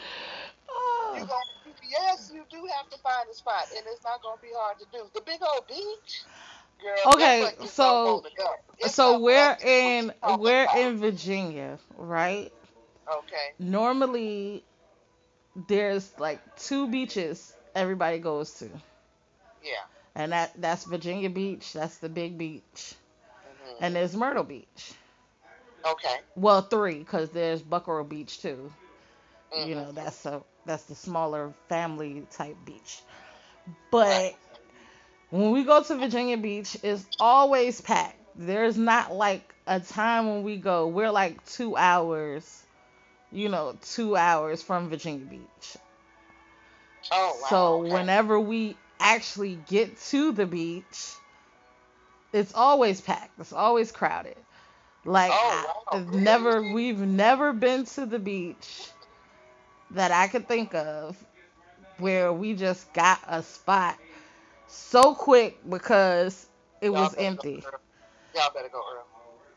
Oh. 0.72 1.14
You 1.18 1.26
gonna, 1.26 1.76
yes, 1.82 2.30
you 2.32 2.44
do 2.48 2.56
have 2.78 2.88
to 2.90 2.98
find 3.02 3.26
a 3.30 3.34
spot, 3.34 3.66
and 3.76 3.84
it's 3.90 4.04
not 4.04 4.22
gonna 4.22 4.40
be 4.40 4.54
hard 4.54 4.78
to 4.78 4.86
do. 4.92 5.02
The 5.14 5.20
big 5.20 5.40
old 5.42 5.66
beach, 5.66 6.22
girl. 6.82 7.14
Okay, 7.14 7.42
like 7.42 7.62
so- 7.68 8.04
no 8.04 8.20
to 8.28 8.36
go. 8.36 8.46
It's 8.78 8.94
so 8.94 9.18
we're 9.20 9.50
up 9.50 9.58
to 9.58 9.64
what 9.66 9.72
in 9.72 10.12
we're 10.40 10.64
about. 10.64 10.78
in 10.78 10.98
Virginia, 10.98 11.78
right? 11.96 12.50
Okay. 13.12 13.52
Normally, 13.58 14.64
there's 15.68 16.12
like 16.18 16.40
two 16.56 16.88
beaches 16.88 17.52
everybody 17.74 18.18
goes 18.18 18.52
to, 18.60 18.68
Yeah. 19.62 19.72
and 20.14 20.32
that 20.32 20.52
that's 20.60 20.84
Virginia 20.84 21.30
Beach. 21.30 21.72
That's 21.72 21.98
the 21.98 22.08
big 22.08 22.38
beach, 22.38 22.94
hmm 23.44 23.84
and 23.84 23.94
there's 23.94 24.16
Myrtle 24.16 24.44
Beach. 24.44 24.94
Okay. 25.86 26.20
Well, 26.36 26.62
three, 26.62 27.04
cause 27.04 27.30
there's 27.30 27.62
Buckroe 27.62 28.08
Beach 28.08 28.40
too. 28.40 28.72
You 29.56 29.74
Mhm. 29.74 29.76
know, 29.76 29.92
that's 29.92 30.24
a 30.26 30.42
that's 30.66 30.84
the 30.84 30.94
smaller 30.94 31.52
family 31.68 32.26
type 32.30 32.56
beach. 32.64 33.02
But 33.90 34.06
Right. 34.06 34.36
When 35.30 35.52
we 35.52 35.64
go 35.64 35.82
to 35.82 35.96
Virginia 35.96 36.36
Beach, 36.36 36.76
it's 36.82 37.04
always 37.18 37.80
packed. 37.80 38.16
There's 38.36 38.76
not 38.76 39.14
like 39.14 39.54
a 39.66 39.80
time 39.80 40.26
when 40.28 40.42
we 40.42 40.56
go. 40.56 40.88
We're 40.88 41.10
like 41.10 41.44
two 41.46 41.76
hours, 41.76 42.62
you 43.30 43.48
know, 43.48 43.76
two 43.82 44.16
hours 44.16 44.62
from 44.62 44.88
Virginia 44.88 45.24
Beach. 45.24 45.76
Oh 47.12 47.38
wow. 47.40 47.46
so 47.48 47.80
okay. 47.80 47.92
whenever 47.92 48.38
we 48.38 48.76
actually 48.98 49.58
get 49.68 49.98
to 50.00 50.32
the 50.32 50.46
beach, 50.46 51.14
it's 52.32 52.52
always 52.54 53.00
packed. 53.00 53.38
It's 53.38 53.52
always 53.52 53.90
crowded. 53.92 54.36
Like 55.04 55.32
Oh, 55.32 55.84
wow. 55.92 56.06
Never 56.12 56.62
we've 56.62 56.98
never 56.98 57.52
been 57.52 57.84
to 57.86 58.04
the 58.04 58.18
beach 58.18 58.90
that 59.92 60.10
I 60.10 60.28
could 60.28 60.46
think 60.46 60.74
of 60.74 61.16
where 61.98 62.32
we 62.32 62.54
just 62.54 62.92
got 62.92 63.18
a 63.26 63.42
spot 63.42 63.98
so 64.70 65.14
quick 65.14 65.58
because 65.68 66.46
it 66.80 66.90
Y'all 66.90 67.00
was 67.00 67.14
empty. 67.16 67.64
Y'all 68.34 68.52
better 68.54 68.68
go 68.72 68.80
early. 68.92 69.04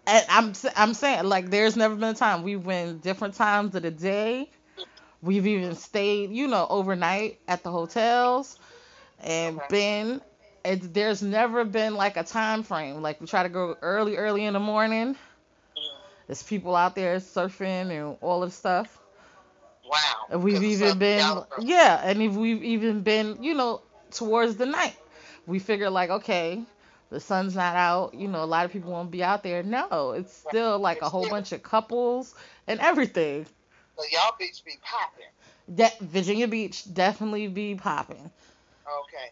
And 0.08 0.26
I'm 0.30 0.54
I'm 0.76 0.94
saying 0.94 1.26
like 1.26 1.50
there's 1.50 1.78
never 1.78 1.96
been 1.96 2.10
a 2.10 2.14
time 2.14 2.44
we've 2.44 2.64
been 2.64 3.00
different 3.00 3.36
times 3.36 3.76
of 3.76 3.84
the 3.84 3.92
day. 3.92 4.50
We've 5.22 5.48
even 5.48 5.76
stayed, 5.76 6.32
you 6.32 6.48
know, 6.48 6.68
overnight 6.70 7.40
at 7.48 7.64
the 7.64 7.72
hotels 7.72 8.58
and 9.20 9.58
Okay. 9.58 9.68
been 9.70 10.22
it, 10.66 10.94
there's 10.94 11.22
never 11.22 11.64
been 11.66 11.96
like 11.96 12.18
a 12.18 12.24
time 12.24 12.64
frame. 12.64 13.02
Like 13.02 13.22
we 13.22 13.28
try 13.28 13.44
to 13.44 13.50
go 13.50 13.78
early, 13.82 14.18
early 14.18 14.46
in 14.46 14.54
the 14.54 14.60
morning. 14.60 15.16
There's 16.28 16.44
people 16.44 16.76
out 16.76 16.96
there 16.96 17.18
surfing 17.18 17.92
and 17.92 18.18
all 18.22 18.44
of 18.44 18.54
stuff. 18.54 19.00
Wow. 19.84 20.28
And 20.30 20.44
we've 20.44 20.64
even 20.64 21.00
been, 21.00 21.44
yeah, 21.58 22.02
and 22.04 22.22
if 22.22 22.34
we've 22.34 22.64
even 22.64 23.02
been, 23.02 23.44
you 23.44 23.54
know, 23.54 23.82
towards 24.12 24.56
the 24.58 24.66
night. 24.66 24.96
We 25.46 25.60
figure 25.60 25.90
like, 25.90 26.10
okay, 26.10 26.64
the 27.10 27.20
sun's 27.20 27.56
not 27.56 27.76
out. 27.76 28.14
You 28.14 28.28
know, 28.28 28.44
a 28.44 28.46
lot 28.46 28.66
of 28.66 28.72
people 28.72 28.92
won't 28.92 29.12
be 29.12 29.24
out 29.24 29.44
there. 29.44 29.64
No, 29.64 30.12
it's 30.12 30.34
still 30.34 30.80
like 30.80 31.02
a 31.02 31.10
whole 31.10 31.28
bunch 31.30 31.52
of 31.52 31.64
couples 31.64 32.36
and 32.68 32.80
everything. 32.80 33.46
So 33.98 34.04
y'all 34.12 34.34
beach 34.40 34.64
be 34.66 34.74
popping. 34.82 35.26
That 35.78 36.00
Virginia 36.00 36.48
Beach 36.48 36.92
definitely 36.94 37.48
be 37.48 37.76
popping. 37.76 38.32
Okay. 38.88 39.32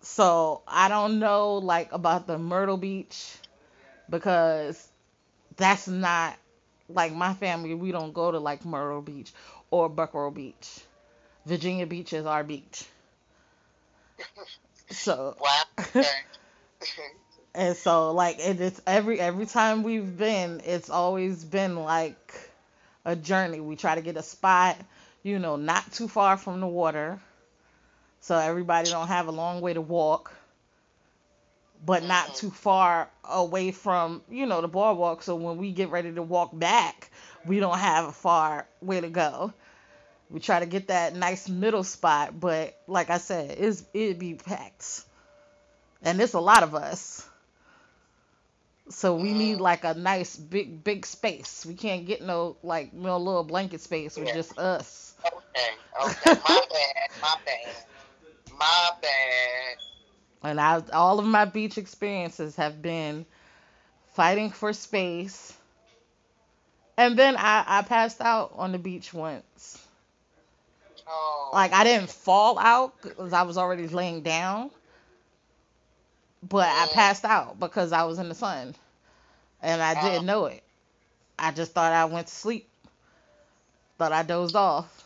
So 0.00 0.62
I 0.66 0.88
don't 0.88 1.18
know 1.18 1.54
like 1.56 1.92
about 1.92 2.26
the 2.26 2.38
Myrtle 2.38 2.76
Beach 2.76 3.36
because 4.08 4.88
that's 5.56 5.88
not 5.88 6.36
like 6.88 7.12
my 7.14 7.34
family. 7.34 7.74
We 7.74 7.92
don't 7.92 8.12
go 8.12 8.30
to 8.30 8.38
like 8.38 8.64
Myrtle 8.64 9.02
Beach 9.02 9.32
or 9.70 9.90
Buckroe 9.90 10.34
Beach. 10.34 10.80
Virginia 11.46 11.86
Beach 11.86 12.12
is 12.12 12.26
our 12.26 12.44
beach. 12.44 12.84
So 14.90 15.36
Wow. 15.40 16.02
And 17.54 17.76
so 17.76 18.12
like 18.12 18.38
it 18.38 18.60
is 18.60 18.80
every 18.86 19.18
every 19.18 19.46
time 19.46 19.82
we've 19.82 20.16
been, 20.16 20.60
it's 20.64 20.90
always 20.90 21.44
been 21.44 21.76
like 21.76 22.34
a 23.04 23.16
journey. 23.16 23.58
We 23.58 23.74
try 23.74 23.96
to 23.96 24.00
get 24.00 24.16
a 24.16 24.22
spot, 24.22 24.76
you 25.24 25.38
know, 25.38 25.56
not 25.56 25.90
too 25.92 26.06
far 26.06 26.36
from 26.36 26.60
the 26.60 26.68
water, 26.68 27.18
so 28.20 28.36
everybody 28.36 28.90
don't 28.90 29.08
have 29.08 29.26
a 29.26 29.32
long 29.32 29.60
way 29.60 29.74
to 29.74 29.80
walk, 29.80 30.32
but 31.84 32.04
not 32.04 32.26
mm-hmm. 32.26 32.34
too 32.34 32.50
far 32.50 33.10
away 33.24 33.72
from 33.72 34.22
you 34.30 34.46
know 34.46 34.60
the 34.60 34.68
boardwalk. 34.68 35.22
So 35.22 35.34
when 35.34 35.56
we 35.56 35.72
get 35.72 35.90
ready 35.90 36.12
to 36.12 36.22
walk 36.22 36.56
back, 36.56 37.10
we 37.44 37.58
don't 37.58 37.78
have 37.78 38.06
a 38.06 38.12
far 38.12 38.68
way 38.80 39.00
to 39.00 39.08
go. 39.08 39.52
We 40.30 40.40
try 40.40 40.60
to 40.60 40.66
get 40.66 40.88
that 40.88 41.14
nice 41.16 41.48
middle 41.48 41.84
spot, 41.84 42.38
but 42.38 42.78
like 42.86 43.10
I 43.10 43.18
said, 43.18 43.56
it's 43.58 43.84
it'd 43.94 44.18
be 44.18 44.34
packed, 44.34 45.04
and 46.02 46.20
it's 46.20 46.34
a 46.34 46.40
lot 46.40 46.62
of 46.62 46.74
us. 46.74 47.26
So 48.90 49.16
we 49.16 49.34
need 49.34 49.58
mm. 49.58 49.60
like 49.60 49.84
a 49.84 49.94
nice 49.94 50.36
big 50.36 50.84
big 50.84 51.06
space. 51.06 51.64
We 51.66 51.74
can't 51.74 52.06
get 52.06 52.22
no 52.22 52.56
like 52.62 52.92
no 52.92 53.18
little 53.18 53.44
blanket 53.44 53.80
space 53.80 54.16
with 54.16 54.28
Yeah. 54.28 54.34
just 54.34 54.58
us. 54.58 55.14
okay. 55.24 55.70
Okay. 56.04 56.40
My 56.48 56.62
bad. 56.70 57.10
My 57.22 57.36
bad. 57.44 57.76
My 58.58 58.90
bad. 59.02 59.76
And 60.42 60.60
I 60.60 60.82
all 60.92 61.18
of 61.18 61.26
my 61.26 61.44
beach 61.46 61.78
experiences 61.78 62.56
have 62.56 62.82
been 62.82 63.26
fighting 64.14 64.50
for 64.50 64.72
space. 64.72 65.54
And 66.98 67.18
then 67.18 67.36
I, 67.36 67.64
I 67.66 67.82
passed 67.82 68.20
out 68.20 68.52
on 68.56 68.72
the 68.72 68.78
beach 68.78 69.14
once. 69.14 69.87
Oh. 71.08 71.50
Like 71.52 71.72
I 71.72 71.84
didn't 71.84 72.10
fall 72.10 72.58
out 72.58 73.00
because 73.02 73.32
I 73.32 73.42
was 73.42 73.56
already 73.56 73.88
laying 73.88 74.22
down. 74.22 74.70
But 76.48 76.68
I 76.68 76.86
passed 76.92 77.24
out 77.24 77.58
because 77.58 77.92
I 77.92 78.04
was 78.04 78.18
in 78.18 78.28
the 78.28 78.34
sun. 78.34 78.74
And 79.60 79.82
I 79.82 80.00
didn't 80.00 80.26
know 80.26 80.46
it. 80.46 80.62
I 81.38 81.50
just 81.50 81.72
thought 81.72 81.92
I 81.92 82.04
went 82.04 82.28
to 82.28 82.34
sleep. 82.34 82.68
Thought 83.98 84.12
I 84.12 84.22
dozed 84.22 84.54
off. 84.54 85.04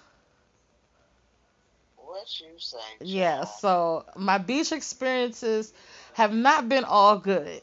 What 1.97 2.41
you 2.41 2.59
say? 2.59 2.77
Yeah, 3.01 3.45
so 3.45 4.05
my 4.17 4.37
beach 4.37 4.73
experiences 4.73 5.73
have 6.13 6.35
not 6.35 6.69
been 6.69 6.85
all 6.85 7.17
good. 7.17 7.63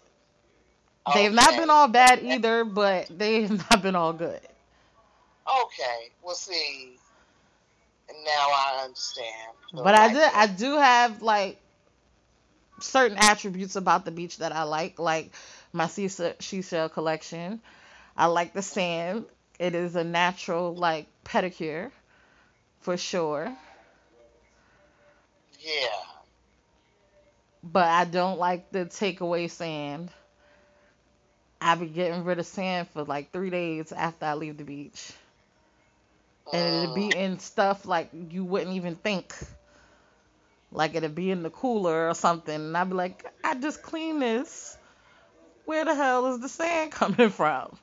They've 1.14 1.32
not 1.32 1.56
been 1.56 1.70
all 1.70 1.88
bad 1.88 2.24
either, 2.24 2.64
but 2.64 3.08
they 3.16 3.44
have 3.44 3.70
not 3.72 3.82
been 3.82 3.96
all 3.96 4.14
good. 4.14 4.42
Okay. 5.48 6.10
Well, 6.22 6.36
see. 6.36 6.99
Now 8.26 8.48
I 8.52 8.82
understand. 8.84 9.54
So, 9.72 9.84
But 9.84 9.96
I 9.96 10.14
do 10.14 10.20
I 10.22 10.48
do 10.48 10.78
have 10.78 11.22
like 11.22 11.60
certain 12.82 13.18
attributes 13.18 13.76
about 13.76 14.06
the 14.06 14.12
beach 14.12 14.38
that 14.38 14.52
I 14.52 14.64
like, 14.64 15.00
like 15.00 15.32
my 15.74 15.88
seashell 15.88 16.34
seashell 16.40 16.90
collection. 16.90 17.62
I 18.18 18.28
like 18.28 18.54
the 18.54 18.62
sand. 18.62 19.26
It 19.60 19.76
is 19.76 19.96
a 19.96 20.04
natural 20.04 20.76
like 20.76 21.08
pedicure 21.26 21.92
for 22.82 22.98
sure. 22.98 23.56
Yeah. 25.60 25.88
But 27.64 27.88
I 27.88 28.06
don't 28.06 28.40
like 28.40 28.72
the 28.72 28.86
takeaway 28.86 29.50
sand. 29.50 30.12
I 31.62 31.76
be 31.76 31.88
getting 31.88 32.24
rid 32.26 32.40
of 32.40 32.46
sand 32.48 32.90
for 32.90 33.04
like 33.04 33.32
three 33.32 33.50
days 33.50 33.92
after 33.92 34.26
I 34.26 34.34
leave 34.36 34.58
the 34.58 34.64
beach. 34.66 35.14
And 36.52 36.76
it'd 36.84 36.94
be 36.96 37.10
Mm. 37.10 37.16
in 37.16 37.40
stuff 37.40 37.86
like 37.86 38.10
you 38.14 38.44
wouldn't 38.44 38.76
even 38.76 38.96
think. 38.96 39.34
Like 40.72 40.96
it'd 40.96 41.16
be 41.16 41.32
in 41.32 41.44
the 41.44 41.50
cooler 41.50 42.10
or 42.10 42.14
something. 42.16 42.56
And 42.56 42.78
I'd 42.78 42.90
be 42.90 42.96
like, 42.96 43.26
I 43.44 43.56
just 43.56 43.82
cleaned 43.84 44.22
this. 44.22 44.78
Where 45.66 45.86
the 45.86 45.96
hell 45.96 46.34
is 46.34 46.42
the 46.42 46.50
sand 46.50 46.92
coming 46.94 47.30
from? 47.30 47.78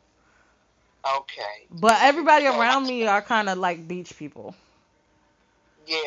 Okay. 1.06 1.68
But 1.70 2.02
everybody 2.02 2.46
around 2.46 2.86
me 2.86 3.06
are 3.06 3.22
kind 3.22 3.48
of 3.48 3.58
like 3.58 3.86
beach 3.88 4.16
people. 4.16 4.54
Yeah. 5.86 5.98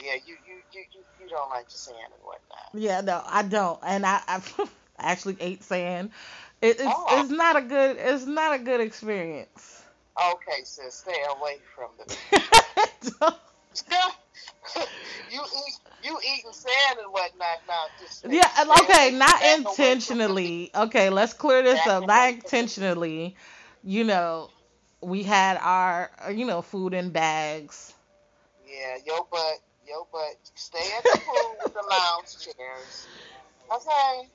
Yeah. 0.00 0.14
You 0.26 0.36
you 0.46 0.54
you 0.72 0.84
you, 0.92 1.00
you 1.20 1.28
don't 1.28 1.50
like 1.50 1.68
the 1.68 1.76
sand 1.78 1.96
and 2.14 2.22
whatnot. 2.22 2.74
Yeah, 2.74 3.00
no, 3.02 3.22
I 3.26 3.42
don't. 3.42 3.78
And 3.82 4.04
I, 4.06 4.20
I 4.28 4.42
actually 4.98 5.36
ate 5.40 5.62
sand. 5.64 6.10
It, 6.60 6.80
it's 6.80 6.82
Oh. 6.84 7.06
it's 7.10 7.30
not 7.30 7.56
a 7.56 7.62
good 7.62 7.96
it's 7.98 8.26
not 8.26 8.54
a 8.54 8.58
good 8.58 8.80
experience. 8.80 9.81
Okay, 10.16 10.62
sis, 10.64 10.94
stay 10.94 11.22
away 11.36 11.58
from 11.74 11.90
the. 11.98 13.34
you 15.30 15.40
eat 15.42 15.74
you 16.02 16.18
eating 16.22 16.52
sand 16.52 16.98
and 17.02 17.12
whatnot 17.12 17.58
now. 17.68 17.84
Just 18.00 18.24
yeah, 18.28 18.48
okay, 18.82 19.10
not 19.12 19.40
back 19.40 19.42
away 19.42 19.54
from 19.62 19.62
the- 19.64 19.70
intentionally. 19.70 20.70
Okay, 20.74 21.10
let's 21.10 21.32
clear 21.32 21.62
this 21.62 21.86
up. 21.86 22.06
Not 22.06 22.32
intentionally. 22.34 23.36
You 23.82 24.04
know, 24.04 24.50
we 25.00 25.22
had 25.22 25.58
our 25.58 26.10
you 26.32 26.44
know 26.44 26.62
food 26.62 26.94
in 26.94 27.10
bags. 27.10 27.94
Yeah, 28.66 28.96
your 29.04 29.26
butt, 29.30 29.58
your 29.86 30.06
butt. 30.12 30.36
Stay 30.54 30.92
at 30.98 31.04
the 31.04 31.20
pool 31.24 31.56
with 31.64 31.74
the 31.74 31.82
lounge 31.90 32.38
chairs. 32.38 33.08
Okay. 33.74 34.28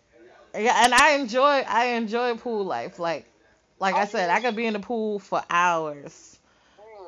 Yeah, 0.65 0.81
and 0.85 0.93
I 0.93 1.11
enjoy 1.13 1.63
I 1.67 1.85
enjoy 1.95 2.35
pool 2.37 2.65
life. 2.65 2.99
Like 2.99 3.25
like 3.79 3.95
I 3.95 4.03
oh, 4.03 4.05
said, 4.05 4.29
I 4.29 4.39
could 4.39 4.55
be 4.55 4.65
in 4.65 4.73
the 4.73 4.79
pool 4.79 5.19
for 5.19 5.41
hours 5.49 6.39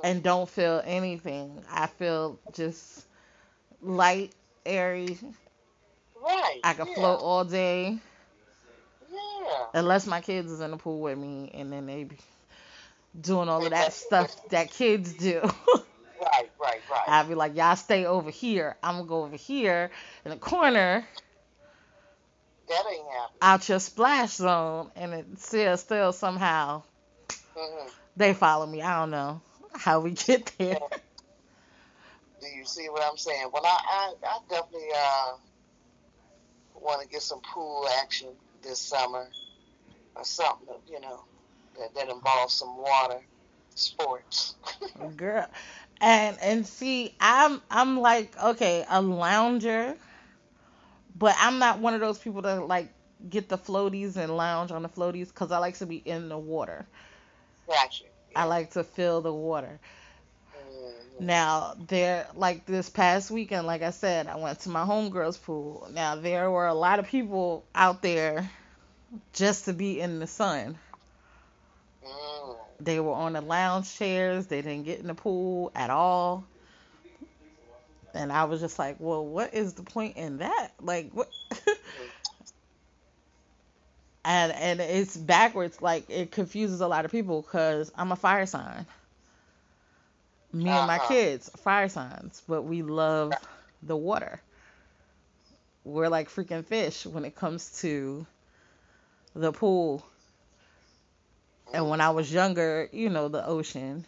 and 0.03 0.23
don't 0.23 0.49
feel 0.49 0.81
anything. 0.85 1.63
I 1.69 1.87
feel 1.87 2.39
just 2.53 3.05
light, 3.81 4.33
airy. 4.65 5.17
Right. 6.21 6.59
I 6.63 6.73
could 6.73 6.87
yeah, 6.89 6.93
float 6.95 7.19
all 7.21 7.45
day 7.45 7.97
Yeah. 9.11 9.65
unless 9.73 10.05
my 10.05 10.21
kids 10.21 10.51
is 10.51 10.61
in 10.61 10.71
the 10.71 10.77
pool 10.77 11.01
with 11.01 11.17
me 11.17 11.51
and 11.53 11.71
then 11.71 11.85
they 11.85 12.03
be 12.03 12.17
doing 13.19 13.49
all 13.49 13.63
of 13.63 13.71
that 13.71 13.93
stuff 13.93 14.35
that 14.49 14.71
kids 14.71 15.13
do. 15.13 15.41
Right. 16.21 16.49
Right. 16.59 16.81
Right. 16.91 17.03
I'd 17.07 17.29
be 17.29 17.33
like, 17.35 17.55
y'all 17.55 17.77
stay 17.77 18.05
over 18.05 18.29
here. 18.29 18.75
I'm 18.83 18.95
gonna 18.95 19.07
go 19.07 19.23
over 19.23 19.37
here 19.37 19.89
in 20.25 20.31
the 20.31 20.37
corner 20.37 21.05
that 22.69 22.83
ain't 22.91 23.07
happening. 23.11 23.39
out 23.41 23.69
your 23.69 23.79
splash 23.79 24.31
zone 24.33 24.91
and 24.95 25.13
it 25.13 25.25
still 25.39 25.77
still 25.77 26.13
somehow 26.13 26.83
hmm 27.55 27.87
they 28.17 28.33
follow 28.33 28.65
me. 28.67 28.81
I 28.81 28.99
don't 28.99 29.11
know 29.11 29.41
how 29.73 30.01
we 30.01 30.11
get 30.11 30.51
there. 30.57 30.79
Do 32.41 32.47
you 32.47 32.65
see 32.65 32.87
what 32.89 33.03
I'm 33.03 33.17
saying? 33.17 33.49
Well, 33.53 33.65
I 33.65 33.77
I, 33.87 34.13
I 34.27 34.39
definitely 34.49 34.89
uh 34.95 35.33
want 36.75 37.01
to 37.01 37.07
get 37.07 37.21
some 37.21 37.41
pool 37.53 37.87
action 38.01 38.29
this 38.63 38.79
summer 38.79 39.27
or 40.15 40.23
something, 40.23 40.67
you 40.87 40.99
know, 41.01 41.23
that 41.77 41.93
that 41.95 42.09
involves 42.09 42.53
some 42.53 42.77
water 42.77 43.21
sports. 43.75 44.55
Girl. 45.17 45.47
And 46.01 46.37
and 46.41 46.67
see, 46.67 47.15
I'm 47.19 47.61
I'm 47.69 47.99
like, 47.99 48.37
okay, 48.41 48.85
a 48.89 49.01
lounger 49.01 49.95
But 51.19 51.35
I'm 51.39 51.59
not 51.59 51.79
one 51.79 51.93
of 51.93 52.01
those 52.01 52.19
people 52.19 52.41
that 52.43 52.67
like 52.67 52.89
get 53.29 53.49
the 53.49 53.57
floaties 53.57 54.17
and 54.17 54.35
lounge 54.35 54.71
on 54.71 54.83
the 54.83 54.89
floaties 54.89 55.27
because 55.29 55.51
I 55.51 55.59
like 55.59 55.77
to 55.79 55.85
be 55.85 55.97
in 55.97 56.29
the 56.29 56.37
water. 56.39 56.87
Gotcha. 57.67 58.05
I 58.35 58.45
like 58.45 58.71
to 58.71 58.83
feel 58.83 59.21
the 59.21 59.33
water. 59.33 59.79
Mhm. 60.55 61.21
Now 61.21 61.75
there, 61.87 62.27
like 62.35 62.65
this 62.65 62.89
past 62.89 63.31
weekend, 63.31 63.67
like 63.67 63.81
I 63.81 63.91
said, 63.91 64.27
I 64.27 64.37
went 64.37 64.61
to 64.61 64.69
my 64.69 64.85
homegirl's 64.85 65.37
pool. 65.37 65.89
Now 65.91 66.15
there 66.15 66.49
were 66.51 66.67
a 66.67 66.73
lot 66.73 66.99
of 66.99 67.07
people 67.07 67.65
out 67.75 68.01
there 68.01 68.49
just 69.33 69.65
to 69.65 69.73
be 69.73 69.99
in 70.01 70.19
the 70.19 70.27
sun. 70.27 70.77
Mm. 72.05 72.55
They 72.79 72.99
were 72.99 73.13
on 73.13 73.33
the 73.33 73.41
lounge 73.41 73.93
chairs. 73.95 74.47
They 74.47 74.61
didn't 74.61 74.83
get 74.85 74.99
in 74.99 75.07
the 75.07 75.15
pool 75.15 75.71
at 75.75 75.89
all. 75.89 76.45
And 78.13 78.31
I 78.31 78.45
was 78.45 78.59
just 78.61 78.79
like, 78.79 78.97
well, 78.99 79.25
what 79.25 79.53
is 79.53 79.73
the 79.73 79.83
point 79.83 80.17
in 80.17 80.37
that? 80.37 80.71
Like, 80.81 81.11
what? 81.13 81.31
and 84.25 84.51
and 84.51 84.79
it's 84.81 85.15
backwards. 85.17 85.81
Like 85.81 86.09
it 86.09 86.31
confuses 86.31 86.81
a 86.81 86.87
lot 86.87 87.05
of 87.05 87.11
people 87.11 87.41
because 87.41 87.91
I'm 87.95 88.11
a 88.11 88.15
fire 88.15 88.45
sign. 88.45 88.85
Me 90.53 90.77
and 90.77 90.87
my 90.87 90.97
Uh-huh. 90.97 90.99
kids, 90.99 91.49
fire 91.57 91.89
signs, 91.89 92.41
but 92.47 92.63
we 92.63 92.81
love 92.81 93.39
the 93.81 93.95
water. 93.97 94.41
We're 95.83 96.09
like 96.09 96.29
freaking 96.29 96.65
fish 96.65 97.05
when 97.05 97.25
it 97.25 97.35
comes 97.35 97.79
to 97.81 98.25
the 99.35 99.51
pool. 99.51 100.05
And 101.73 101.89
when 101.89 102.01
I 102.01 102.09
was 102.11 102.31
younger, 102.31 102.89
you 102.91 103.09
know, 103.09 103.27
the 103.27 103.45
ocean. 103.45 104.05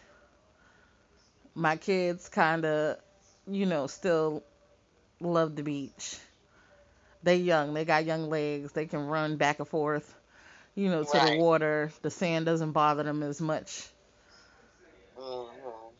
My 1.54 1.76
kids 1.76 2.28
kind 2.28 2.64
of, 2.64 2.98
you 3.46 3.66
know, 3.66 3.86
still 3.86 4.42
love 5.20 5.56
the 5.56 5.62
beach. 5.62 6.18
They 7.22 7.36
young, 7.36 7.74
they 7.74 7.84
got 7.84 8.04
young 8.04 8.28
legs, 8.30 8.72
they 8.72 8.86
can 8.86 9.06
run 9.06 9.36
back 9.36 9.58
and 9.58 9.68
forth, 9.68 10.14
you 10.74 10.88
know, 10.90 11.04
to 11.04 11.18
Right. 11.18 11.20
the 11.20 11.28
water. 11.28 11.92
The 12.02 12.10
sand 12.10 12.46
doesn't 12.46 12.72
bother 12.72 13.02
them 13.04 13.22
as 13.22 13.40
much. 13.40 13.88
Mhm. 15.16 15.96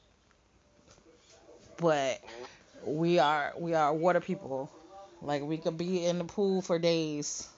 But 1.78 2.20
we 2.84 3.18
are 3.18 3.52
we 3.58 3.74
are 3.74 3.92
water 3.92 4.20
people. 4.20 4.70
Like 5.20 5.42
we 5.42 5.58
could 5.58 5.76
be 5.76 6.04
in 6.06 6.18
the 6.18 6.24
pool 6.24 6.62
for 6.62 6.78
days. 6.78 7.48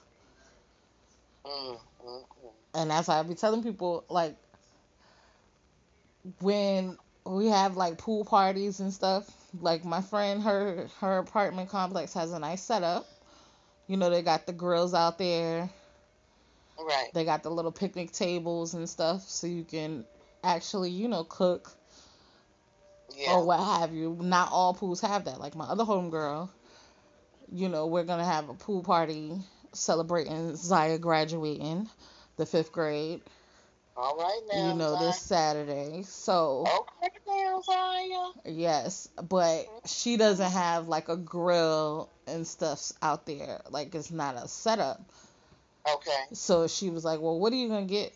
Mm, 1.45 1.77
mm, 2.03 2.25
mm. 2.43 2.53
and 2.73 2.89
that's 2.89 3.07
why 3.07 3.19
I 3.19 3.23
be 3.23 3.35
telling 3.35 3.63
people 3.63 4.05
like 4.09 4.35
when 6.41 6.97
we 7.25 7.47
have 7.47 7.77
like 7.77 7.97
pool 7.97 8.25
parties 8.25 8.79
and 8.79 8.93
stuff. 8.93 9.29
Like 9.59 9.85
my 9.85 10.01
friend, 10.01 10.41
her 10.43 10.87
her 10.99 11.17
apartment 11.19 11.69
complex 11.69 12.13
has 12.13 12.31
a 12.31 12.39
nice 12.39 12.63
setup. 12.63 13.07
You 13.87 13.97
know, 13.97 14.09
they 14.09 14.21
got 14.21 14.45
the 14.47 14.53
grills 14.53 14.93
out 14.93 15.17
there. 15.17 15.69
Right. 16.79 17.11
They 17.13 17.25
got 17.25 17.43
the 17.43 17.49
little 17.51 17.71
picnic 17.71 18.11
tables 18.11 18.73
and 18.75 18.87
stuff, 18.89 19.23
so 19.27 19.47
you 19.47 19.63
can 19.63 20.05
actually, 20.43 20.91
you 20.91 21.07
know, 21.07 21.23
cook 21.23 21.71
Yeah. 23.15 23.33
or 23.33 23.45
what 23.45 23.59
have 23.59 23.93
you. 23.93 24.17
Not 24.21 24.51
all 24.51 24.73
pools 24.73 25.01
have 25.01 25.25
that. 25.25 25.39
Like 25.39 25.55
my 25.55 25.65
other 25.65 25.83
homegirl, 25.85 26.49
you 27.51 27.69
know, 27.69 27.87
we're 27.87 28.03
gonna 28.03 28.25
have 28.25 28.49
a 28.49 28.53
pool 28.53 28.83
party 28.83 29.33
celebrating 29.73 30.55
Zaya 30.55 30.97
graduating 30.97 31.89
the 32.37 32.45
fifth 32.45 32.71
grade. 32.71 33.21
All 33.97 34.17
right 34.17 34.41
now. 34.51 34.67
you 34.71 34.73
know, 34.77 34.95
this 34.99 35.19
Saturday. 35.19 36.03
So, 36.03 36.65
Okay 36.65 37.17
now, 37.27 37.61
Zaya. 37.61 38.31
yes, 38.45 39.07
but 39.29 39.67
she 39.85 40.17
doesn't 40.17 40.51
have 40.51 40.87
like 40.87 41.07
a 41.09 41.15
grill 41.17 42.09
and 42.27 42.45
stuff 42.45 42.91
out 43.01 43.25
there. 43.25 43.61
Like, 43.69 43.95
it's 43.95 44.11
not 44.11 44.35
a 44.35 44.47
setup. 44.47 45.01
Okay. 45.87 46.23
So 46.33 46.67
she 46.67 46.89
was 46.89 47.05
like, 47.05 47.21
Well, 47.21 47.39
what 47.39 47.53
are 47.53 47.55
you 47.55 47.67
going 47.69 47.87
to 47.87 47.93
get, 47.93 48.13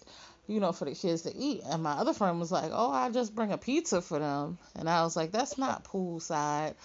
you 0.47 0.59
know, 0.59 0.71
for 0.71 0.85
the 0.85 0.95
kids 0.95 1.21
to 1.23 1.35
eat? 1.35 1.61
And 1.65 1.83
my 1.83 1.91
other 1.93 2.13
friend 2.13 2.39
was 2.39 2.51
like, 2.51 2.71
Oh, 2.73 2.91
I 2.91 3.09
just 3.11 3.35
bring 3.35 3.51
a 3.51 3.57
pizza 3.57 4.01
for 4.01 4.19
them. 4.19 4.57
And 4.75 4.89
I 4.89 5.03
was 5.03 5.15
like, 5.15 5.31
That's 5.31 5.57
not 5.57 5.85
poolside, 5.85 6.75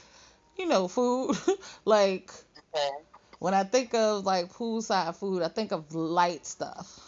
you 0.57 0.67
know, 0.67 0.89
food. 0.89 1.37
like, 1.85 2.31
Okay. 2.75 2.91
when 3.39 3.55
I 3.55 3.65
think 3.65 3.95
of 3.95 4.25
like 4.25 4.53
poolside 4.53 5.17
food, 5.17 5.43
I 5.43 5.49
think 5.49 5.73
of 5.73 5.95
light 5.95 6.47
stuff. 6.47 7.04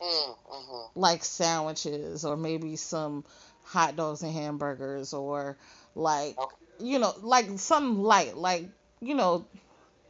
Mm, 0.00 0.36
mm-hmm. 0.52 0.90
like 0.94 1.24
sandwiches 1.24 2.24
or 2.24 2.36
maybe 2.36 2.76
some 2.76 3.24
hot 3.64 3.96
dogs 3.96 4.22
and 4.22 4.32
hamburgers 4.32 5.12
or 5.12 5.56
like 5.94 6.38
Okay. 6.38 6.56
you 6.78 6.98
know 6.98 7.12
like 7.22 7.46
something 7.58 8.02
light 8.02 8.36
like 8.36 8.68
you 9.00 9.14
know 9.14 9.46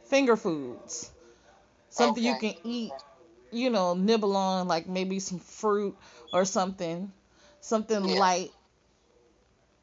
finger 0.05 0.35
foods 0.35 1.11
something 1.89 2.23
you 2.23 2.35
can 2.35 2.53
eat 2.63 2.93
you 3.51 3.69
know 3.69 3.93
nibble 3.93 4.35
on 4.35 4.67
like 4.67 4.87
maybe 4.87 5.19
some 5.19 5.39
fruit 5.39 5.97
or 6.33 6.45
something 6.45 7.11
something 7.61 8.01
Yeah. 8.03 8.15
light 8.17 8.51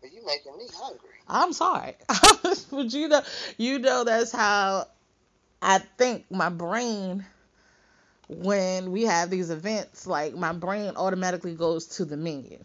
But 0.01 0.13
you 0.13 0.25
making 0.25 0.57
me 0.57 0.69
hungry. 0.73 1.23
i'm 1.29 1.53
sorry 1.53 1.95
but 2.71 2.93
you 2.93 3.09
know 3.09 3.23
you 3.57 3.79
know 3.79 4.05
that's 4.05 4.33
how 4.33 4.87
i 5.63 5.79
think 5.99 6.31
my 6.31 6.49
brain 6.49 7.25
when 8.29 8.93
we 8.93 9.03
have 9.05 9.31
these 9.31 9.51
events 9.51 10.07
like 10.07 10.35
my 10.35 10.53
brain 10.53 10.95
automatically 10.97 11.55
goes 11.55 11.87
to 11.87 12.05
the 12.05 12.17
menu 12.17 12.59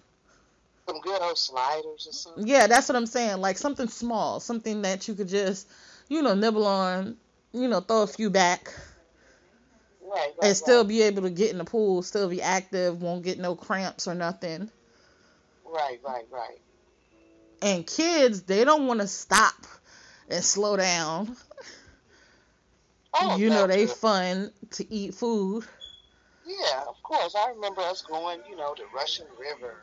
Some 0.88 1.02
good 1.02 1.22
old 1.22 1.38
sliders 1.38 2.08
or 2.08 2.14
something. 2.14 2.48
Yeah, 2.48 2.68
that's 2.68 2.90
what 2.90 2.96
I'm 2.96 3.06
saying. 3.06 3.42
Like 3.42 3.58
something 3.58 3.88
small, 3.88 4.40
something 4.40 4.82
that 4.84 5.08
you 5.08 5.14
could 5.16 5.28
just, 5.28 5.68
you 6.10 6.22
know, 6.22 6.34
nibble 6.36 6.66
on, 6.66 7.18
you 7.54 7.68
know, 7.68 7.80
throw 7.82 8.04
a 8.04 8.08
few 8.08 8.30
back, 8.30 8.74
Right. 10.02 10.34
right 10.38 10.50
and 10.50 10.56
still 10.58 10.80
Right. 10.80 10.88
be 10.90 11.02
able 11.04 11.24
to 11.24 11.30
get 11.30 11.52
in 11.52 11.58
the 11.58 11.66
pool, 11.66 12.02
still 12.04 12.30
be 12.30 12.42
active, 12.42 13.02
won't 13.02 13.24
get 13.24 13.40
no 13.40 13.56
cramps 13.56 14.08
or 14.08 14.16
nothing. 14.16 14.70
Right. 15.66 16.00
Right. 16.04 16.26
Right. 16.32 16.60
And 17.62 17.86
kids, 17.88 18.44
they 18.44 18.64
don't 18.64 18.88
want 18.88 19.02
to 19.02 19.08
stop 19.08 19.56
and 20.30 20.44
slow 20.44 20.78
down. 20.78 21.36
Oh, 23.14 23.38
you 23.38 23.50
know, 23.50 23.68
they 23.68 23.88
too. 23.88 23.94
fun 23.94 24.54
to 24.72 24.94
eat 24.94 25.14
food. 25.14 25.66
Yeah, 26.46 26.84
of 26.88 27.02
course. 27.04 27.36
I 27.36 27.50
remember 27.50 27.82
us 27.82 28.02
going, 28.02 28.44
you 28.46 28.56
know, 28.56 28.74
to 28.76 28.86
Russian 28.94 29.28
River, 29.38 29.78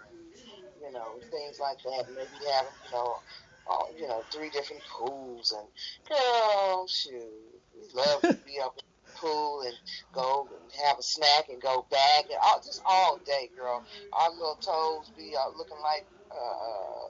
you 0.80 0.90
know, 0.92 1.20
things 1.30 1.58
like 1.60 1.78
that. 1.84 2.06
Maybe 2.14 2.38
having, 2.52 2.72
you 2.84 2.90
know, 2.92 3.22
all, 3.66 3.94
you 3.96 4.06
know, 4.08 4.24
three 4.32 4.50
different 4.50 4.82
pools 4.84 5.52
and 5.52 5.68
girl, 6.08 6.86
shoot, 6.88 7.62
we 7.74 7.88
love 7.94 8.24
to 8.28 8.36
be 8.44 8.58
up 8.60 8.74
in 8.76 8.84
the 9.06 9.20
pool 9.20 9.62
and 9.62 9.76
go 10.12 10.48
and 10.60 10.70
have 10.86 10.98
a 10.98 11.02
snack 11.02 11.48
and 11.48 11.60
go 11.60 11.86
back 11.90 12.24
and 12.30 12.38
all, 12.42 12.60
just 12.64 12.82
all 12.84 13.20
day, 13.24 13.50
girl. 13.56 13.84
Our 14.12 14.30
little 14.30 14.58
toes 14.64 15.12
be 15.16 15.34
uh, 15.38 15.50
looking 15.56 15.80
like 15.82 16.06
uh, 16.30 17.08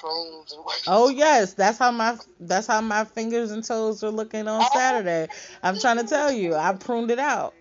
prunes. 0.00 0.54
Oh 0.86 1.08
yes, 1.08 1.54
that's 1.54 1.78
how 1.78 1.90
my 1.90 2.18
that's 2.40 2.66
how 2.66 2.80
my 2.80 3.04
fingers 3.04 3.50
and 3.50 3.64
toes 3.64 4.02
are 4.02 4.10
looking 4.10 4.48
on 4.48 4.64
Saturday. 4.64 5.28
I'm 5.62 5.78
trying 5.78 5.98
to 5.98 6.04
tell 6.04 6.32
you, 6.32 6.54
I 6.54 6.72
pruned 6.74 7.10
it 7.10 7.18
out. 7.18 7.54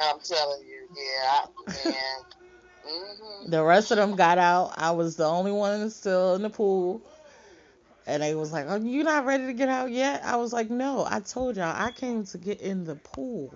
I'm 0.00 0.20
telling 0.20 0.62
you, 0.66 0.88
yeah, 0.96 1.46
man. 1.84 1.94
hmm 2.84 3.50
The 3.50 3.64
rest 3.64 3.90
of 3.90 3.96
them 3.98 4.16
got 4.16 4.38
out. 4.38 4.74
I 4.76 4.90
was 4.92 5.16
the 5.16 5.24
only 5.26 5.52
one 5.52 5.90
still 5.90 6.34
in 6.34 6.42
the 6.42 6.50
pool. 6.50 7.02
And 8.06 8.22
they 8.22 8.34
was 8.34 8.52
like, 8.52 8.66
"Oh, 8.68 8.76
you 8.76 9.02
not 9.02 9.26
ready 9.26 9.46
to 9.46 9.52
get 9.52 9.68
out 9.68 9.90
yet?" 9.90 10.22
I 10.24 10.36
was 10.36 10.52
like, 10.52 10.70
"No, 10.70 11.04
I 11.08 11.20
told 11.20 11.56
y'all 11.56 11.74
I 11.76 11.90
came 11.90 12.24
to 12.26 12.38
get 12.38 12.60
in 12.60 12.84
the 12.84 12.96
pool. 12.96 13.52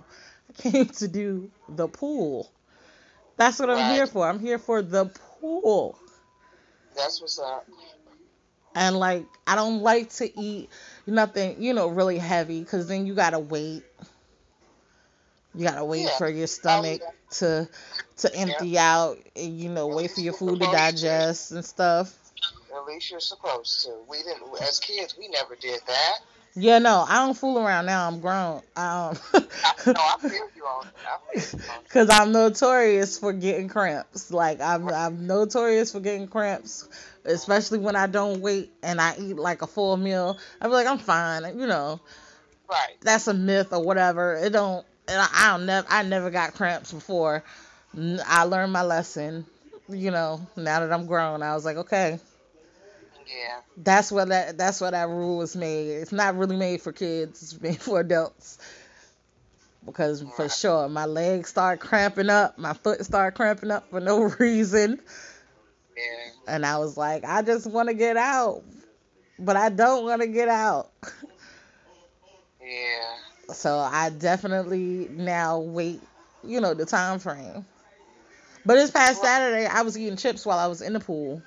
I 0.49 0.53
came 0.63 0.87
to 0.87 1.09
do 1.09 1.51
the 1.69 1.89
pool. 1.89 2.51
That's 3.37 3.59
what 3.59 3.71
I'm 3.71 3.93
here 3.93 4.07
for. 4.07 4.29
I'm 4.29 4.41
here 4.41 4.59
for 4.59 4.83
the 4.83 5.07
pool." 5.41 5.99
That's 6.97 7.21
what's 7.21 7.39
up. 7.39 7.67
And 8.75 8.99
like, 8.99 9.27
I 9.47 9.57
don't 9.57 9.83
like 9.83 10.11
to 10.15 10.39
eat 10.39 10.71
nothing, 11.07 11.63
you 11.63 11.75
know, 11.75 11.89
really 11.89 12.19
heavy 12.19 12.65
cuz 12.65 12.87
then 12.87 13.07
you 13.07 13.15
got 13.15 13.31
to 13.31 13.39
wait. 13.39 13.85
You 15.55 15.65
got 15.65 15.77
to 15.77 15.85
wait 15.85 16.05
Yeah. 16.05 16.19
for 16.19 16.29
your 16.29 16.47
stomach 16.47 17.03
to 17.39 17.69
to 18.19 18.35
empty 18.35 18.79
out, 18.79 19.19
and, 19.35 19.59
you 19.59 19.71
know, 19.71 19.89
wait 19.89 20.11
for 20.11 20.21
your 20.21 20.35
food 20.35 20.61
to 20.61 20.67
digest 20.67 21.53
and 21.53 21.65
stuff. 21.65 22.15
At 22.75 22.87
least 22.87 23.11
you're 23.11 23.21
supposed 23.21 23.83
to. 23.85 23.91
We 24.09 24.19
didn't, 24.19 24.43
as 24.63 24.79
kids, 24.79 25.17
we 25.19 25.29
never 25.29 25.57
did 25.57 25.81
that. 25.87 26.19
Yeah, 26.55 26.79
no, 26.79 27.05
I 27.09 27.25
don't 27.25 27.37
fool 27.37 27.59
around 27.59 27.87
now. 27.87 28.07
I'm 28.09 28.21
grown. 28.21 28.59
Um, 28.77 29.17
I, 29.65 29.73
no, 29.95 30.01
I 30.01 30.17
feel 30.29 30.49
you 30.57 30.65
on. 30.65 30.87
I 31.07 31.17
feel 31.33 31.43
you 31.53 31.59
on. 31.69 31.85
Cause 31.91 32.09
I'm 32.11 32.33
notorious 32.33 33.19
for 33.19 33.33
getting 33.33 33.69
cramps. 33.69 34.31
Like 34.31 34.61
I'm, 34.61 34.89
I'm 34.89 35.27
notorious 35.27 35.93
for 35.93 36.01
getting 36.01 36.29
cramps, 36.29 36.89
especially 37.25 37.79
when 37.79 37.97
I 37.97 38.07
don't 38.07 38.41
wait 38.41 38.73
and 38.83 39.01
I 39.01 39.17
eat 39.19 39.37
like 39.37 39.63
a 39.63 39.67
full 39.67 39.97
meal. 39.97 40.39
I'm 40.61 40.71
like, 40.71 40.87
I'm 40.87 40.99
fine. 40.99 41.59
You 41.59 41.67
know, 41.67 42.01
Right. 42.71 42.97
that's 43.03 43.27
a 43.29 43.35
myth 43.35 43.73
or 43.73 43.83
whatever. 43.83 44.35
It 44.37 44.51
don't. 44.53 44.87
And 45.09 45.21
I, 45.21 45.29
I 45.33 45.57
don't 45.57 45.67
never. 45.67 45.87
I 45.91 46.03
never 46.05 46.31
got 46.31 46.55
cramps 46.55 46.93
before. 46.93 47.45
I 48.27 48.45
learned 48.45 48.73
my 48.73 48.83
lesson. 48.83 49.47
You 49.89 50.11
know, 50.13 50.41
now 50.57 50.81
that 50.81 50.93
I'm 50.93 51.07
grown, 51.07 51.43
I 51.43 51.55
was 51.55 51.65
like, 51.65 51.77
okay, 51.79 52.19
Yeah. 53.27 53.61
That's 53.77 54.11
what 54.11 54.29
that 54.29 54.59
that's 54.59 54.81
what 54.81 54.91
that 54.91 55.09
rule 55.09 55.39
was 55.39 55.55
made. 55.57 55.91
It's 55.91 56.13
not 56.13 56.37
really 56.37 56.57
made 56.57 56.83
for 56.83 56.93
kids. 56.93 57.43
It's 57.43 57.61
made 57.61 57.81
for 57.83 58.01
adults. 58.01 58.59
Because 59.85 60.23
for 60.37 60.49
sure, 60.49 60.89
my 60.89 61.07
legs 61.07 61.49
start 61.49 61.81
cramping 61.81 62.29
up, 62.29 62.59
my 62.59 62.75
foot 62.75 63.05
start 63.05 63.35
cramping 63.35 63.71
up 63.71 63.89
for 63.91 64.01
no 64.01 64.23
reason. 64.39 65.01
And 66.47 66.65
I 66.67 66.79
was 66.79 66.97
like, 66.97 67.25
I 67.25 67.43
just 67.43 67.67
want 67.67 67.89
to 67.89 67.95
get 67.95 68.17
out, 68.17 68.63
but 69.39 69.57
I 69.57 69.69
don't 69.71 70.05
want 70.05 70.23
to 70.23 70.29
get 70.29 70.49
out. 70.49 70.91
Yeah. 72.61 73.17
So 73.53 73.79
I 73.79 74.11
definitely 74.11 75.09
now 75.11 75.59
wait, 75.61 76.03
you 76.43 76.61
know, 76.61 76.75
the 76.75 76.87
time 76.87 77.19
frame. 77.19 77.65
But 78.65 78.75
this 78.75 78.91
past 78.91 79.21
Saturday, 79.21 79.67
I 79.67 79.83
was 79.83 79.97
eating 79.99 80.17
chips 80.17 80.45
while 80.47 80.59
I 80.59 80.67
was 80.67 80.81
in 80.83 80.93
the 80.93 81.01
pool. 81.01 81.43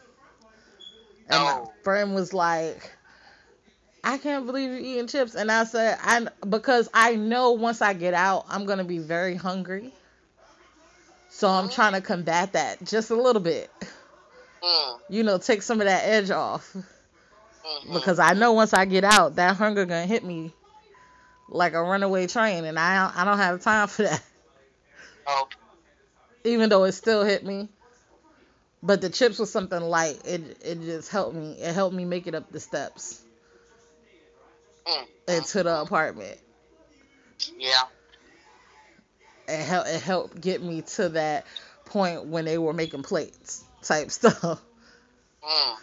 And 1.29 1.43
my 1.43 1.53
Oh. 1.53 1.73
friend 1.83 2.13
was 2.15 2.33
like, 2.33 2.91
I 4.03 4.17
can't 4.17 4.45
believe 4.45 4.69
you're 4.69 4.79
eating 4.79 5.07
chips. 5.07 5.35
And 5.35 5.51
I 5.51 5.63
said, 5.65 5.97
I 6.01 6.27
because 6.47 6.89
I 6.93 7.15
know 7.15 7.51
once 7.53 7.81
I 7.81 7.93
get 7.93 8.13
out, 8.13 8.45
I'm 8.49 8.65
gonna 8.65 8.83
be 8.85 8.99
very 8.99 9.35
hungry. 9.35 9.93
So 11.29 11.47
I'm 11.49 11.67
oh. 11.67 11.69
trying 11.69 11.93
to 11.93 12.01
combat 12.01 12.53
that 12.53 12.83
just 12.83 13.09
a 13.11 13.15
little 13.15 13.41
bit. 13.41 13.71
Mm. 14.63 14.99
You 15.09 15.23
know, 15.23 15.37
take 15.37 15.61
some 15.61 15.81
of 15.81 15.87
that 15.87 16.03
edge 16.05 16.31
off. 16.31 16.75
hmm 17.63 17.93
Because 17.93 18.19
I 18.19 18.33
know 18.33 18.53
once 18.53 18.73
I 18.73 18.85
get 18.85 19.03
out, 19.03 19.35
that 19.35 19.55
hunger 19.57 19.85
gonna 19.85 20.05
hit 20.05 20.23
me 20.23 20.53
like 21.49 21.73
a 21.73 21.81
runaway 21.83 22.27
train, 22.27 22.65
and 22.65 22.79
I 22.79 23.07
don't, 23.07 23.17
I 23.17 23.25
don't 23.25 23.37
have 23.37 23.61
time 23.61 23.87
for 23.87 24.03
that. 24.03 24.23
Oh. 25.27 25.47
Even 26.43 26.69
though 26.69 26.83
it 26.83 26.93
still 26.93 27.23
hit 27.23 27.45
me, 27.45 27.69
but 28.81 29.01
the 29.01 29.09
chips 29.09 29.39
was 29.39 29.51
something 29.51 29.79
light. 29.81 30.19
It 30.25 30.57
it 30.63 30.81
just 30.81 31.09
helped 31.09 31.35
me. 31.35 31.53
It 31.53 31.73
helped 31.73 31.95
me 31.95 32.05
make 32.05 32.27
it 32.27 32.35
up 32.35 32.51
the 32.51 32.59
steps 32.59 33.21
Mm. 34.85 35.07
into 35.29 35.63
the 35.63 35.81
apartment. 35.81 36.37
Yeah. 37.57 37.83
It 39.47 39.63
helped 39.63 39.89
it 39.89 40.01
helped 40.01 40.41
get 40.41 40.61
me 40.61 40.81
to 40.81 41.09
that 41.09 41.45
point 41.85 42.25
when 42.25 42.45
they 42.45 42.57
were 42.57 42.73
making 42.73 43.03
plates 43.03 43.63
type 43.83 44.11
stuff. 44.11 44.61
Mm. 45.43 45.77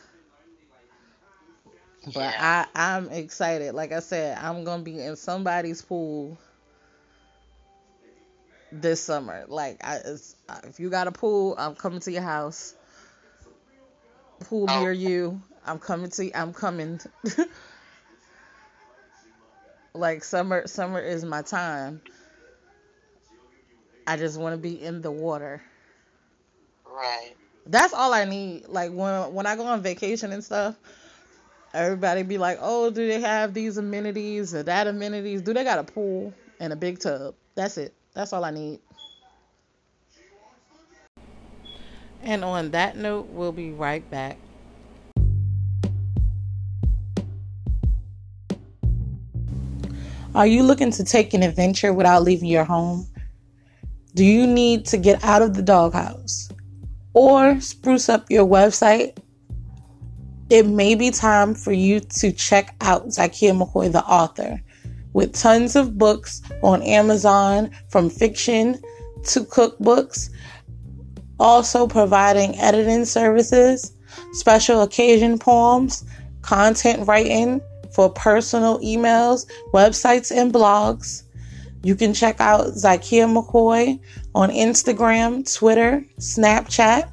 But 2.15 2.17
Yeah. 2.17 2.35
I 2.39 2.67
I'm 2.75 3.09
excited. 3.11 3.75
Like 3.75 3.93
I 3.93 4.01
said, 4.01 4.39
I'm 4.39 4.65
gonna 4.65 4.83
be 4.83 5.01
in 5.01 5.17
somebody's 5.17 5.83
pool 5.83 6.39
this 8.73 9.03
summer. 9.03 9.45
Like 9.49 9.79
I, 9.85 9.97
it's, 9.97 10.37
if 10.65 10.81
you 10.81 10.91
got 10.91 11.09
a 11.09 11.13
pool, 11.13 11.55
I'm 11.59 11.75
coming 11.75 12.01
to 12.01 12.13
your 12.13 12.23
house. 12.23 12.75
Pool 14.41 14.67
Oh. 14.69 14.69
near 14.69 14.93
you, 14.93 15.43
I'm 15.67 15.79
coming 15.79 16.11
to. 16.11 16.33
I'm 16.33 16.53
coming. 16.53 17.01
like 19.95 20.25
summer, 20.25 20.67
summer 20.67 21.01
is 21.01 21.25
my 21.25 21.43
time. 21.43 22.01
I 24.07 24.17
just 24.17 24.39
want 24.39 24.55
to 24.55 24.59
be 24.59 24.83
in 24.83 25.03
the 25.03 25.11
water. 25.11 25.63
Right. 26.87 27.35
That's 27.71 27.95
all 27.95 28.13
I 28.13 28.25
need. 28.25 28.67
Like 28.67 28.91
when 28.91 29.33
when 29.33 29.47
I 29.47 29.55
go 29.55 29.65
on 29.65 29.81
vacation 29.81 30.33
and 30.33 30.43
stuff, 30.43 30.75
everybody 31.73 32.25
be 32.25 32.37
like, 32.37 32.59
"Oh, 32.61 32.91
do 32.91 33.07
they 33.07 33.21
have 33.21 33.55
these 33.55 33.77
amenities 33.77 34.53
or 34.53 34.65
that 34.65 34.89
amenities? 34.89 35.41
Do 35.41 35.55
they 35.55 35.63
got 35.63 35.79
a 35.79 35.85
pool 35.85 36.35
and 36.59 36.73
a 36.73 36.77
big 36.77 36.99
tub?" 36.99 37.37
That's 37.55 37.79
it. 37.79 37.95
That's 38.13 38.33
all 38.33 38.45
I 38.45 38.51
need. 38.51 38.81
And 42.23 42.45
on 42.45 42.73
that 42.73 42.97
note, 42.97 43.29
we'll 43.31 43.53
be 43.53 43.71
right 43.71 44.09
back. 44.11 44.37
Are 50.35 50.47
you 50.47 50.65
looking 50.65 50.91
to 50.93 51.05
take 51.05 51.35
an 51.35 51.45
adventure 51.45 51.93
without 51.93 52.25
leaving 52.25 52.49
your 52.49 52.65
home? 52.65 53.07
Do 54.17 54.25
you 54.25 54.45
need 54.45 54.87
to 54.87 54.97
get 54.97 55.23
out 55.23 55.43
of 55.43 55.55
the 55.55 55.63
doghouse 55.63 56.50
or 57.15 57.61
spruce 57.61 58.09
up 58.09 58.31
your 58.31 58.47
website? 58.47 59.17
It 60.49 60.67
may 60.67 60.95
be 60.95 61.11
time 61.11 61.55
for 61.55 61.73
you 61.73 62.01
to 62.01 62.33
check 62.33 62.75
out 62.81 63.07
Zakia 63.07 63.57
McCoy, 63.57 63.93
the 63.93 64.05
author, 64.05 64.61
with 65.13 65.35
tons 65.35 65.77
of 65.77 65.97
books 65.97 66.43
on 66.63 66.83
Amazon 66.83 67.71
from 67.89 68.11
fiction 68.11 68.81
to 69.25 69.41
cookbooks 69.41 70.31
also 71.41 71.87
providing 71.87 72.57
editing 72.59 73.05
services, 73.05 73.93
special 74.33 74.83
occasion 74.83 75.39
poems, 75.39 76.05
content 76.43 77.09
writing 77.09 77.61
for 77.95 78.11
personal 78.11 78.79
emails, 78.81 79.47
websites, 79.73 80.31
and 80.31 80.53
blogs. 80.53 81.25
You 81.83 81.97
can 81.97 82.13
check 82.13 82.41
out 82.41 82.67
Zakia 82.75 83.27
McCoy 83.27 83.99
on 84.35 84.51
Instagram, 84.51 85.53
Twitter, 85.53 86.05
Snapchat, 86.19 87.11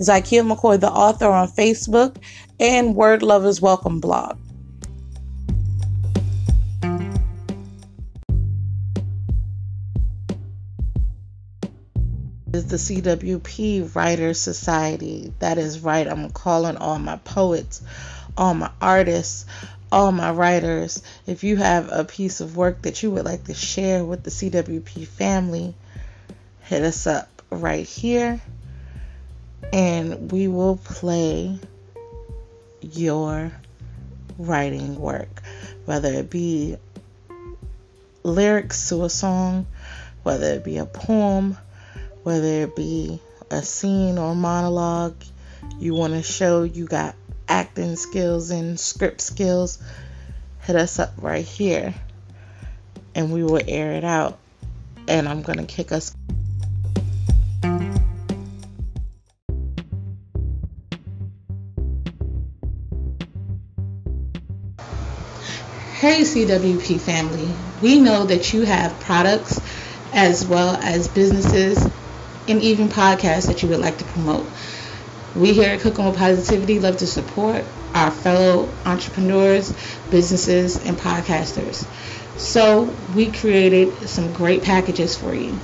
Zakia 0.00 0.48
McCoy, 0.48 0.78
the 0.78 0.90
author, 0.90 1.30
on 1.30 1.48
Facebook, 1.48 2.16
and 2.60 2.94
Word 2.94 3.22
Lovers 3.22 3.60
Welcome 3.60 4.00
blog. 4.00 4.38
is 12.52 12.66
the 12.66 12.76
CWP 12.76 13.94
Writers 13.94 14.38
Society. 14.38 15.32
That 15.38 15.56
is 15.56 15.80
right. 15.80 16.06
I'm 16.06 16.30
calling 16.30 16.76
all 16.76 16.98
my 16.98 17.16
poets, 17.16 17.82
all 18.36 18.52
my 18.52 18.70
artists, 18.80 19.46
all 19.90 20.12
my 20.12 20.30
writers. 20.32 21.02
If 21.26 21.44
you 21.44 21.56
have 21.56 21.88
a 21.90 22.04
piece 22.04 22.40
of 22.40 22.56
work 22.56 22.82
that 22.82 23.02
you 23.02 23.10
would 23.12 23.24
like 23.24 23.44
to 23.44 23.54
share 23.54 24.04
with 24.04 24.22
the 24.22 24.30
CWP 24.30 25.06
family, 25.06 25.74
hit 26.64 26.82
us 26.82 27.06
up 27.06 27.42
right 27.50 27.86
here 27.86 28.40
and 29.72 30.30
we 30.32 30.48
will 30.48 30.76
play 30.76 31.58
your 32.80 33.52
writing 34.38 34.98
work, 34.98 35.42
whether 35.84 36.12
it 36.12 36.30
be 36.30 36.76
lyrics 38.22 38.88
to 38.88 39.04
a 39.04 39.10
song, 39.10 39.66
whether 40.22 40.54
it 40.54 40.64
be 40.64 40.78
a 40.78 40.86
poem 40.86 41.56
whether 42.22 42.62
it 42.62 42.76
be 42.76 43.20
a 43.50 43.62
scene 43.62 44.18
or 44.18 44.34
monologue 44.34 45.16
you 45.78 45.94
want 45.94 46.12
to 46.12 46.22
show 46.22 46.62
you 46.62 46.86
got 46.86 47.14
acting 47.48 47.96
skills 47.96 48.50
and 48.50 48.78
script 48.78 49.20
skills, 49.20 49.78
hit 50.60 50.76
us 50.76 50.98
up 50.98 51.12
right 51.18 51.44
here 51.44 51.94
and 53.14 53.32
we 53.32 53.42
will 53.42 53.60
air 53.66 53.92
it 53.92 54.04
out. 54.04 54.38
And 55.08 55.28
I'm 55.28 55.42
going 55.42 55.58
to 55.58 55.64
kick 55.64 55.92
us. 55.92 56.14
Hey, 66.02 66.22
CWP 66.22 67.00
family. 67.00 67.48
We 67.80 68.00
know 68.00 68.24
that 68.24 68.52
you 68.52 68.62
have 68.62 68.98
products 68.98 69.60
as 70.12 70.44
well 70.44 70.74
as 70.74 71.06
businesses 71.06 71.78
and 72.48 72.60
even 72.60 72.88
podcasts 72.88 73.46
that 73.46 73.62
you 73.62 73.68
would 73.68 73.78
like 73.78 73.98
to 73.98 74.04
promote. 74.06 74.44
We 75.36 75.52
here 75.52 75.74
at 75.74 75.80
Cooking 75.80 76.04
with 76.04 76.16
Positivity 76.16 76.80
love 76.80 76.96
to 76.96 77.06
support 77.06 77.64
our 77.94 78.10
fellow 78.10 78.68
entrepreneurs, 78.84 79.72
businesses, 80.10 80.84
and 80.84 80.96
podcasters. 80.96 81.86
So 82.36 82.92
we 83.14 83.30
created 83.30 84.08
some 84.08 84.32
great 84.32 84.64
packages 84.64 85.16
for 85.16 85.32
you. 85.32 85.56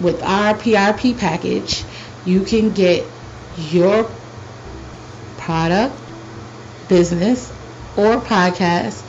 With 0.00 0.22
our 0.22 0.54
PRP 0.54 1.18
package, 1.18 1.82
you 2.24 2.42
can 2.42 2.72
get 2.72 3.04
your 3.56 4.08
product, 5.38 5.98
business, 6.88 7.52
or 7.96 8.18
podcast 8.20 9.07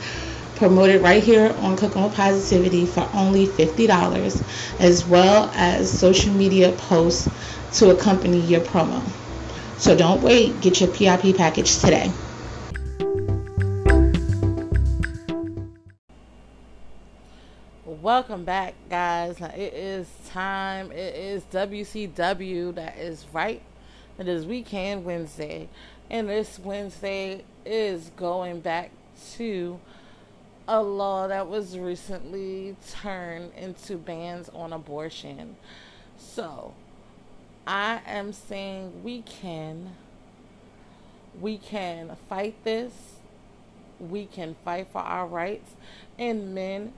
promoted 0.60 1.00
right 1.00 1.24
here 1.24 1.56
on 1.60 1.74
Cooking 1.74 2.02
with 2.02 2.12
Positivity 2.12 2.84
for 2.84 3.08
only 3.14 3.46
$50, 3.46 4.78
as 4.78 5.06
well 5.06 5.50
as 5.54 5.90
social 5.90 6.34
media 6.34 6.70
posts 6.72 7.30
to 7.78 7.88
accompany 7.96 8.40
your 8.40 8.60
promo. 8.60 9.02
So 9.78 9.96
don't 9.96 10.20
wait, 10.20 10.60
get 10.60 10.82
your 10.82 10.90
PIP 10.90 11.34
package 11.38 11.78
today. 11.78 12.12
Welcome 17.86 18.44
back, 18.44 18.74
guys. 18.90 19.40
It 19.40 19.72
is 19.72 20.08
time. 20.28 20.92
It 20.92 21.14
is 21.14 21.42
WCW. 21.44 22.74
That 22.74 22.98
is 22.98 23.24
right. 23.32 23.62
It 24.18 24.28
is 24.28 24.44
Weekend 24.44 25.06
Wednesday. 25.06 25.70
And 26.10 26.28
this 26.28 26.58
Wednesday 26.58 27.44
is 27.64 28.10
going 28.18 28.60
back 28.60 28.90
to 29.36 29.80
a 30.68 30.82
law 30.82 31.28
that 31.28 31.48
was 31.48 31.78
recently 31.78 32.76
turned 32.90 33.52
into 33.56 33.96
bans 33.96 34.48
on 34.50 34.72
abortion. 34.72 35.56
So, 36.18 36.74
I 37.66 38.00
am 38.06 38.32
saying 38.32 39.02
we 39.04 39.22
can 39.22 39.96
We 41.40 41.58
can 41.58 42.16
fight 42.28 42.62
this. 42.64 42.92
We 43.98 44.26
can 44.26 44.56
fight 44.64 44.88
for 44.92 45.00
our 45.00 45.26
rights. 45.26 45.72
And 46.18 46.54
men, 46.54 46.92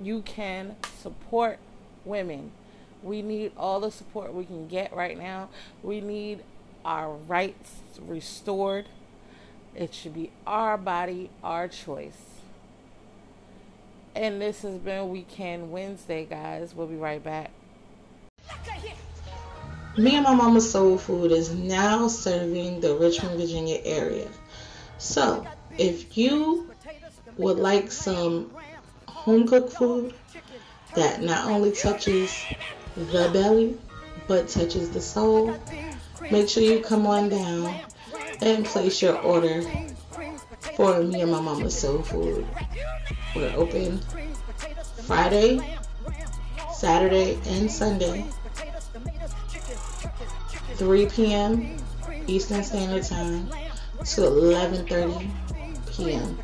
you 0.00 0.22
can 0.22 0.76
support 1.00 1.58
women. 2.04 2.52
We 3.02 3.22
need 3.22 3.52
all 3.56 3.80
the 3.80 3.90
support 3.90 4.32
we 4.34 4.44
can 4.44 4.68
get 4.68 4.94
right 4.94 5.18
now. 5.18 5.48
We 5.82 6.00
need 6.00 6.42
our 6.84 7.12
rights 7.12 7.80
restored. 8.00 8.86
It 9.74 9.94
should 9.94 10.14
be 10.14 10.32
our 10.46 10.76
body, 10.78 11.30
our 11.44 11.68
choice. 11.68 12.29
And 14.14 14.40
this 14.40 14.62
has 14.62 14.78
been 14.78 15.10
Weekend 15.10 15.70
Wednesday, 15.70 16.24
guys. 16.24 16.74
We'll 16.74 16.88
be 16.88 16.96
right 16.96 17.22
back. 17.22 17.50
Me 19.96 20.14
and 20.16 20.24
my 20.24 20.34
mama 20.34 20.60
soul 20.60 20.98
food 20.98 21.30
is 21.32 21.52
now 21.52 22.08
serving 22.08 22.80
the 22.80 22.94
Richmond, 22.94 23.38
Virginia 23.38 23.80
area. 23.84 24.28
So, 24.98 25.46
if 25.78 26.16
you 26.16 26.70
would 27.36 27.58
like 27.58 27.90
some 27.90 28.50
home 29.06 29.46
cooked 29.46 29.72
food 29.72 30.14
that 30.94 31.22
not 31.22 31.48
only 31.48 31.72
touches 31.72 32.44
the 32.96 33.30
belly 33.32 33.78
but 34.26 34.48
touches 34.48 34.90
the 34.90 35.00
soul, 35.00 35.56
make 36.30 36.48
sure 36.48 36.62
you 36.62 36.80
come 36.80 37.06
on 37.06 37.28
down 37.28 37.74
and 38.40 38.64
place 38.64 39.02
your 39.02 39.18
order 39.18 39.62
for 40.80 41.02
me 41.02 41.20
and 41.20 41.30
my 41.30 41.40
mama 41.42 41.70
soul 41.70 42.00
food. 42.00 42.46
We're 43.36 43.52
open 43.54 44.00
Friday, 45.02 45.60
Saturday, 46.72 47.38
and 47.48 47.70
Sunday, 47.70 48.24
3 50.76 51.06
p.m. 51.06 51.76
Eastern 52.26 52.64
Standard 52.64 53.04
Time 53.04 53.48
to 53.48 54.20
11:30 54.22 55.28
p.m. 55.92 56.38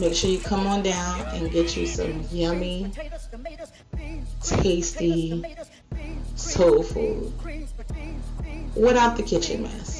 Make 0.00 0.14
sure 0.14 0.30
you 0.30 0.38
come 0.38 0.66
on 0.66 0.82
down 0.82 1.20
and 1.34 1.50
get 1.50 1.76
you 1.76 1.86
some 1.86 2.24
yummy, 2.32 2.90
tasty 4.40 5.44
soul 6.34 6.82
food 6.82 7.30
without 8.74 9.18
the 9.18 9.22
kitchen 9.22 9.64
mess. 9.64 9.97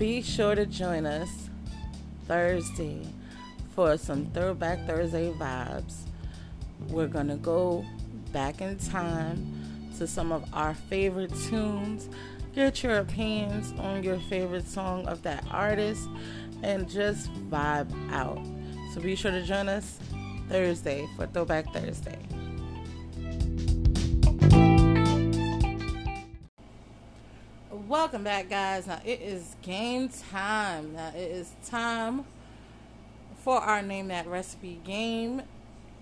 Be 0.00 0.22
sure 0.22 0.54
to 0.54 0.64
join 0.64 1.04
us 1.04 1.50
Thursday 2.26 3.06
for 3.74 3.98
some 3.98 4.24
Throwback 4.32 4.86
Thursday 4.86 5.30
vibes. 5.32 6.04
We're 6.88 7.06
going 7.06 7.28
to 7.28 7.36
go 7.36 7.84
back 8.32 8.62
in 8.62 8.78
time 8.78 9.90
to 9.98 10.06
some 10.06 10.32
of 10.32 10.42
our 10.54 10.72
favorite 10.72 11.34
tunes, 11.50 12.08
get 12.54 12.82
your 12.82 13.00
opinions 13.00 13.78
on 13.78 14.02
your 14.02 14.18
favorite 14.20 14.66
song 14.66 15.06
of 15.06 15.22
that 15.24 15.44
artist, 15.50 16.08
and 16.62 16.88
just 16.88 17.30
vibe 17.50 17.92
out. 18.10 18.40
So 18.94 19.02
be 19.02 19.14
sure 19.14 19.32
to 19.32 19.42
join 19.42 19.68
us 19.68 19.98
Thursday 20.48 21.06
for 21.14 21.26
Throwback 21.26 21.74
Thursday. 21.74 22.18
Welcome 27.90 28.22
back, 28.22 28.48
guys. 28.48 28.86
Now 28.86 29.00
it 29.04 29.20
is 29.20 29.56
game 29.62 30.10
time. 30.30 30.94
Now 30.94 31.08
it 31.08 31.28
is 31.28 31.50
time 31.66 32.24
for 33.42 33.58
our 33.58 33.82
Name 33.82 34.06
That 34.06 34.28
Recipe 34.28 34.80
game. 34.84 35.42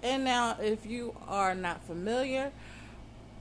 And 0.02 0.22
now, 0.22 0.58
if 0.60 0.84
you 0.84 1.16
are 1.26 1.54
not 1.54 1.82
familiar, 1.86 2.52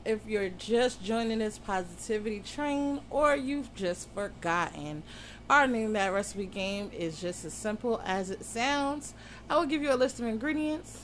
if 0.05 0.25
you're 0.25 0.47
just 0.47 1.03
joining 1.03 1.39
this 1.39 1.57
positivity 1.57 2.39
train 2.39 3.01
or 3.09 3.35
you've 3.35 3.75
just 3.75 4.09
forgotten, 4.11 5.03
our 5.49 5.67
Name 5.67 5.91
That 5.91 6.13
Recipe 6.13 6.45
game 6.45 6.89
is 6.97 7.19
just 7.19 7.43
as 7.43 7.53
simple 7.53 8.01
as 8.05 8.29
it 8.29 8.45
sounds. 8.45 9.13
I 9.49 9.57
will 9.57 9.65
give 9.65 9.81
you 9.81 9.91
a 9.91 9.95
list 9.99 10.21
of 10.21 10.25
ingredients. 10.25 11.03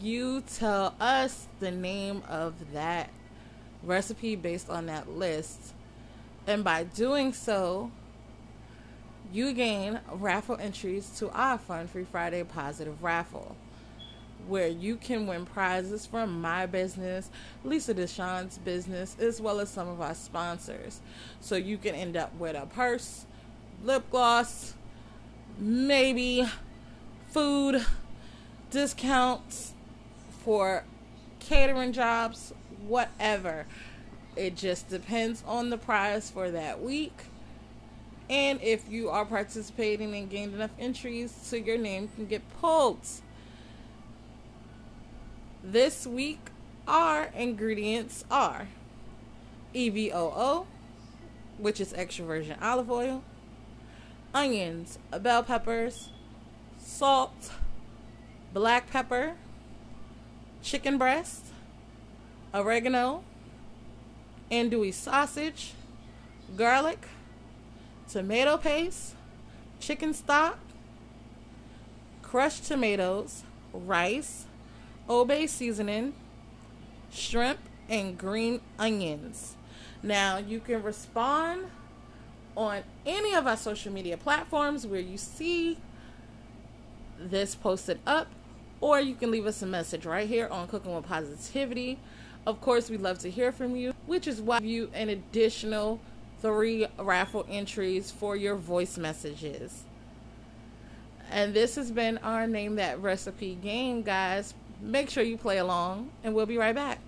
You 0.00 0.42
tell 0.42 0.94
us 1.00 1.48
the 1.58 1.72
name 1.72 2.22
of 2.28 2.54
that 2.74 3.10
recipe 3.82 4.36
based 4.36 4.70
on 4.70 4.86
that 4.86 5.10
list. 5.10 5.74
And 6.48 6.64
by 6.64 6.84
doing 6.84 7.34
so, 7.34 7.90
you 9.30 9.52
gain 9.52 10.00
raffle 10.10 10.56
entries 10.58 11.10
to 11.18 11.30
our 11.32 11.58
Fun 11.58 11.88
Free 11.88 12.04
Friday 12.04 12.42
Positive 12.42 13.02
Raffle, 13.02 13.54
where 14.46 14.66
you 14.66 14.96
can 14.96 15.26
win 15.26 15.44
prizes 15.44 16.06
from 16.06 16.40
my 16.40 16.64
business, 16.64 17.28
Lisa 17.64 17.92
DeShawn's 17.92 18.56
business, 18.56 19.14
as 19.20 19.42
well 19.42 19.60
as 19.60 19.68
some 19.68 19.88
of 19.88 20.00
our 20.00 20.14
sponsors. 20.14 21.00
So 21.38 21.54
you 21.54 21.76
can 21.76 21.94
end 21.94 22.16
up 22.16 22.34
with 22.36 22.56
a 22.56 22.64
purse, 22.64 23.26
lip 23.84 24.04
gloss, 24.10 24.72
maybe 25.58 26.48
food 27.28 27.84
discounts 28.70 29.74
for 30.42 30.84
catering 31.40 31.92
jobs, 31.92 32.54
whatever. 32.86 33.66
It 34.38 34.54
just 34.54 34.88
depends 34.88 35.42
on 35.48 35.70
the 35.70 35.76
prize 35.76 36.30
for 36.30 36.48
that 36.52 36.80
week. 36.80 37.24
And 38.30 38.62
if 38.62 38.88
you 38.88 39.10
are 39.10 39.24
participating 39.24 40.14
and 40.14 40.30
gained 40.30 40.54
enough 40.54 40.70
entries 40.78 41.36
so 41.42 41.56
your 41.56 41.76
name 41.76 42.08
can 42.14 42.26
get 42.26 42.42
pulled. 42.60 43.00
This 45.64 46.06
week, 46.06 46.50
our 46.86 47.30
ingredients 47.34 48.24
are 48.30 48.68
EVOO, 49.74 50.66
which 51.58 51.80
is 51.80 51.92
extra 51.94 52.24
virgin 52.24 52.56
olive 52.62 52.92
oil, 52.92 53.24
onions, 54.32 55.00
bell 55.20 55.42
peppers, 55.42 56.10
salt, 56.78 57.50
black 58.54 58.88
pepper, 58.88 59.34
chicken 60.62 60.96
breast, 60.96 61.46
oregano, 62.54 63.24
andouille 64.50 64.92
sausage, 64.92 65.72
garlic, 66.56 67.06
tomato 68.08 68.56
paste, 68.56 69.14
chicken 69.80 70.14
stock, 70.14 70.58
crushed 72.22 72.66
tomatoes, 72.66 73.42
rice, 73.72 74.46
Old 75.08 75.28
Bay 75.28 75.46
seasoning, 75.46 76.14
shrimp, 77.10 77.58
and 77.88 78.18
green 78.18 78.60
onions. 78.78 79.56
Now, 80.02 80.36
you 80.36 80.60
can 80.60 80.82
respond 80.82 81.66
on 82.56 82.82
any 83.06 83.34
of 83.34 83.46
our 83.46 83.56
social 83.56 83.92
media 83.92 84.16
platforms 84.16 84.86
where 84.86 85.00
you 85.00 85.16
see 85.16 85.78
this 87.18 87.54
posted 87.54 87.98
up, 88.06 88.28
or 88.80 89.00
you 89.00 89.14
can 89.14 89.30
leave 89.30 89.46
us 89.46 89.62
a 89.62 89.66
message 89.66 90.04
right 90.04 90.28
here 90.28 90.48
on 90.48 90.68
Cooking 90.68 90.94
with 90.94 91.06
Positivity. 91.06 91.98
Of 92.48 92.62
course, 92.62 92.88
we'd 92.88 93.02
love 93.02 93.18
to 93.18 93.30
hear 93.30 93.52
from 93.52 93.76
you, 93.76 93.92
which 94.06 94.26
is 94.26 94.40
why 94.40 94.60
you 94.60 94.88
an 94.94 95.10
additional 95.10 96.00
three 96.40 96.86
raffle 96.98 97.44
entries 97.46 98.10
for 98.10 98.36
your 98.36 98.54
voice 98.54 98.96
messages. 98.96 99.82
And 101.30 101.52
this 101.52 101.74
has 101.74 101.90
been 101.90 102.16
our 102.16 102.46
Name 102.46 102.76
That 102.76 103.02
Recipe 103.02 103.54
game, 103.54 104.00
guys. 104.00 104.54
Make 104.80 105.10
sure 105.10 105.22
you 105.22 105.36
play 105.36 105.58
along, 105.58 106.08
and 106.24 106.34
we'll 106.34 106.46
be 106.46 106.56
right 106.56 106.74
back. 106.74 107.00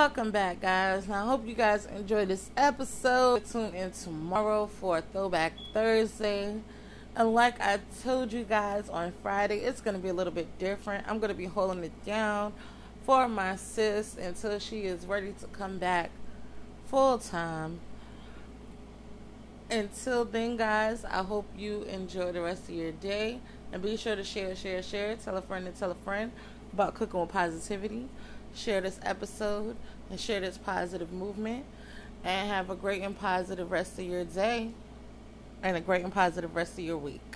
Welcome 0.00 0.30
back, 0.30 0.62
guys. 0.62 1.10
I 1.10 1.26
hope 1.26 1.46
you 1.46 1.54
guys 1.54 1.84
enjoyed 1.84 2.28
this 2.28 2.50
episode. 2.56 3.44
Tune 3.44 3.74
in 3.74 3.90
tomorrow 3.90 4.66
for 4.66 5.02
Throwback 5.02 5.52
Thursday. 5.74 6.58
And 7.14 7.34
like 7.34 7.60
I 7.60 7.80
told 8.02 8.32
you 8.32 8.44
guys 8.44 8.88
on 8.88 9.12
Friday, 9.22 9.58
it's 9.58 9.82
going 9.82 9.94
to 9.94 10.02
be 10.02 10.08
a 10.08 10.14
little 10.14 10.32
bit 10.32 10.58
different. 10.58 11.06
I'm 11.06 11.18
going 11.18 11.28
to 11.28 11.36
be 11.36 11.44
holding 11.44 11.84
it 11.84 12.06
down 12.06 12.54
for 13.04 13.28
my 13.28 13.56
sis 13.56 14.16
until 14.16 14.58
she 14.58 14.84
is 14.84 15.04
ready 15.04 15.34
to 15.38 15.46
come 15.48 15.76
back 15.76 16.10
full 16.86 17.18
time. 17.18 17.80
Until 19.70 20.24
then, 20.24 20.56
guys, 20.56 21.04
I 21.04 21.22
hope 21.22 21.44
you 21.54 21.82
enjoy 21.82 22.32
the 22.32 22.40
rest 22.40 22.70
of 22.70 22.74
your 22.74 22.92
day. 22.92 23.38
And 23.70 23.82
be 23.82 23.98
sure 23.98 24.16
to 24.16 24.24
share, 24.24 24.56
share, 24.56 24.82
share. 24.82 25.14
Tell 25.16 25.36
a 25.36 25.42
friend 25.42 25.66
and 25.66 25.78
tell 25.78 25.90
a 25.90 25.94
friend 25.94 26.32
about 26.72 26.94
cooking 26.94 27.20
with 27.20 27.28
positivity 27.28 28.08
share 28.54 28.80
this 28.80 28.98
episode 29.02 29.76
and 30.10 30.18
share 30.18 30.40
this 30.40 30.58
positive 30.58 31.12
movement 31.12 31.64
and 32.24 32.50
have 32.50 32.70
a 32.70 32.74
great 32.74 33.02
and 33.02 33.18
positive 33.18 33.70
rest 33.70 33.98
of 33.98 34.04
your 34.04 34.24
day 34.24 34.70
and 35.62 35.76
a 35.76 35.80
great 35.80 36.02
and 36.04 36.12
positive 36.12 36.54
rest 36.54 36.74
of 36.74 36.80
your 36.80 36.98
week. 36.98 37.29